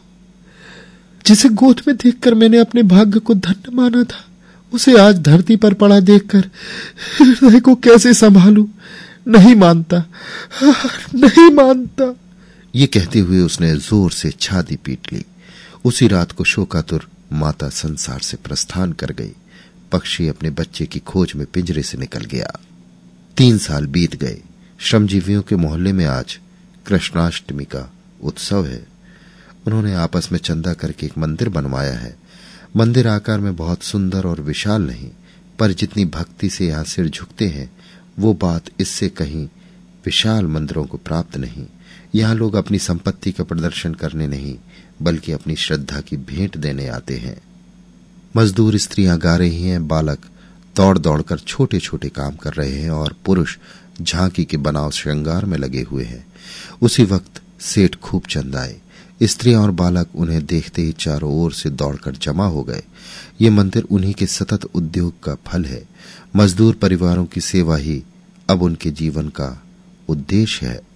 [1.25, 4.25] जिसे गोद में देखकर मैंने अपने भाग्य को धन्य माना था,
[4.73, 6.49] उसे आज धरती पर पड़ा देखकर
[7.19, 8.69] हृदय को कैसे संभालू?
[9.27, 10.03] नहीं मानता
[11.15, 12.15] नहीं मानता।
[12.73, 15.25] ये कहते हुए उसने ज़ोर से छाती पीट ली।
[15.85, 19.31] उसी रात को शोकातुर माता संसार से प्रस्थान कर गई।
[19.91, 22.59] पक्षी अपने बच्चे की खोज में पिंजरे से निकल गया।
[23.37, 24.41] तीन साल बीत गए।
[24.79, 26.37] श्रमजीवियों के मोहल्ले में आज
[26.85, 27.91] कृष्णाष्टमी का
[28.23, 28.85] उत्सव है।
[29.67, 32.15] उन्होंने आपस में चंदा करके एक मंदिर बनवाया है।
[32.75, 35.09] मंदिर आकार में बहुत सुंदर और विशाल नहीं,
[35.59, 37.71] पर जितनी भक्ति से यहाँ सिर झुकते हैं,
[38.19, 39.45] वो बात इससे कहीं
[40.05, 41.65] विशाल मंदिरों को प्राप्त नहीं।
[42.15, 44.57] यहाँ लोग अपनी संपत्ति का प्रदर्शन करने नहीं,
[45.01, 47.41] बल्कि अपनी श्रद्धा की भेंट देने आते हैं।
[48.37, 50.19] मजदूर स्त्रियाँ गा रही हैं, बालक
[50.75, 53.57] दौड़ दौड़कर छोटे छोटे काम कर रहे हैं और पुरुष
[54.01, 56.25] झांकी के बनाव श्रृंगार में लगे हुए हैं।
[56.81, 58.81] उसी वक्त सेठ खूब चंद आए।
[59.23, 62.83] स्त्रियाँ और बालक उन्हें देखते ही चारों ओर से दौड़कर जमा हो गए।
[63.41, 65.83] ये मंदिर उन्हीं के सतत उद्योग का फल है।
[66.35, 68.03] मजदूर परिवारों की सेवा ही
[68.49, 69.63] अब उनके जीवन का
[70.09, 70.90] उद्देश्य है।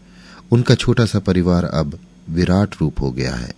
[0.51, 3.53] उनका छोटा सा परिवार अब विराट रूप हो गया है।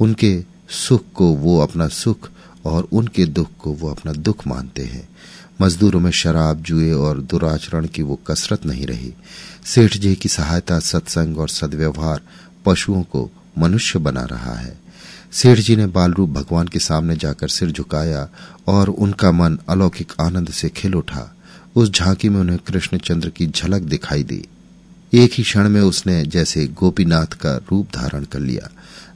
[0.00, 2.30] उनके सुख को वो अपना सुख
[2.64, 5.08] और उनके दुख को वो अपना दुख मानते हैं।
[5.60, 9.14] मजदूरों में शराब, जुए और दुराचरण की वो कसरत नहीं रही।
[9.64, 12.20] सेठ जी की सहायता सत्संग और सदव्यवहार
[12.64, 14.78] पशुओं को मनुष्य बना रहा है।
[15.32, 18.28] सेठ जी ने बालरूप भगवान के सामने जाकर सिर झुकाया
[18.66, 21.36] और उनका मन अलौकिक आनंद से खिल उठा।
[21.76, 24.44] उस झांकी में उन्हें कृष्णचंद्र की झलक दिखाई दी।
[25.12, 28.68] एक ही क्षण में उसने जैसे गोपीनाथ का रूप धारण कर लिया।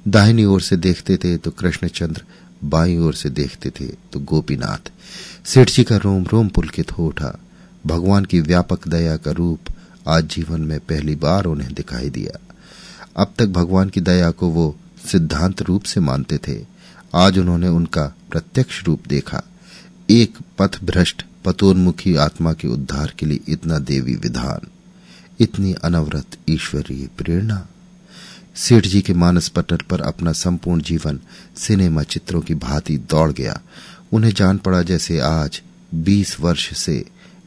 [0.08, 2.22] दाहिनी ओर से देखते थे तो कृष्णचंद्र,
[2.64, 4.90] बाई ओर से देखते थे तो गोपीनाथ।
[5.44, 7.38] सेठ जी का रोम रोम पुलकित हो उठा।
[7.86, 9.72] भगवान की व्यापक दया का रूप
[10.08, 12.38] आज जीवन में पहली बार उन्हें दिखाई दिया।
[13.16, 14.74] अब तक भगवान की दया को वो
[15.06, 16.58] सिद्धांत रूप से मानते थे।
[17.14, 19.42] आज उन्होंने उनका प्रत्यक्ष रूप देखा।
[20.10, 24.68] एक पथ भ्रष्ट, पतोन्मुखी आत्मा के उद्धार के लिए इतना देवी विधान।
[25.40, 27.68] इतनी अनवरत ईश्वरीय प्रेरणा।
[28.56, 31.20] सेठ जी के मानस पटल पर अपना संपूर्ण जीवन
[31.56, 33.60] सिनेमा चित्रों की भांति दौड़ गया।
[34.12, 35.62] उन्हें जान पड़ा जैसे आज
[35.94, 37.04] बीस वर्ष से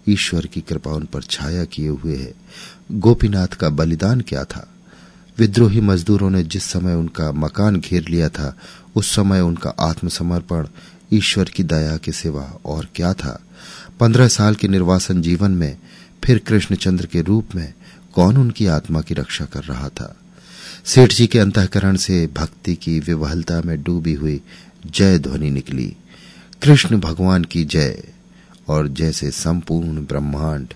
[0.09, 2.33] ईश्वर की कृपा उन पर छाया किए हुए है।
[2.91, 4.73] गोपीनाथ का बलिदान क्या था?
[5.37, 8.57] विद्रोही मजदूरों ने जिस समय उनका मकान घेर लिया था,
[8.95, 10.67] उस समय उनका आत्मसमर्पण,
[11.13, 13.43] ईश्वर की दया के सिवा और क्या था?
[13.99, 15.77] पंद्रह साल के निर्वासन जीवन में,
[16.23, 17.73] फिर कृष्णचंद्र के रूप में
[18.13, 20.15] कौन उनकी आत्मा की रक्षा कर रहा था?
[20.85, 24.41] सेठ जी के अंतकरण से भक्ति की विवहलता में डूबी हुई
[24.85, 25.95] जय ध्वनि निकली।
[26.63, 28.03] कृष्ण भगवान की जय
[28.67, 30.67] और जैसे संपूर्ण ब्रह्मांड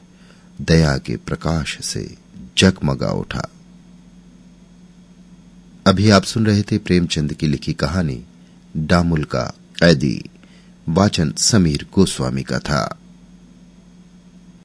[0.62, 2.16] दया के प्रकाश से
[2.58, 3.50] जगमगा उठा।
[5.88, 8.24] अभी आप सुन रहे थे प्रेमचंद की लिखी कहानी
[8.78, 9.44] डामुल का
[9.80, 10.24] कैदी,
[10.90, 13.00] वाचन समीर गोस्वामी का था।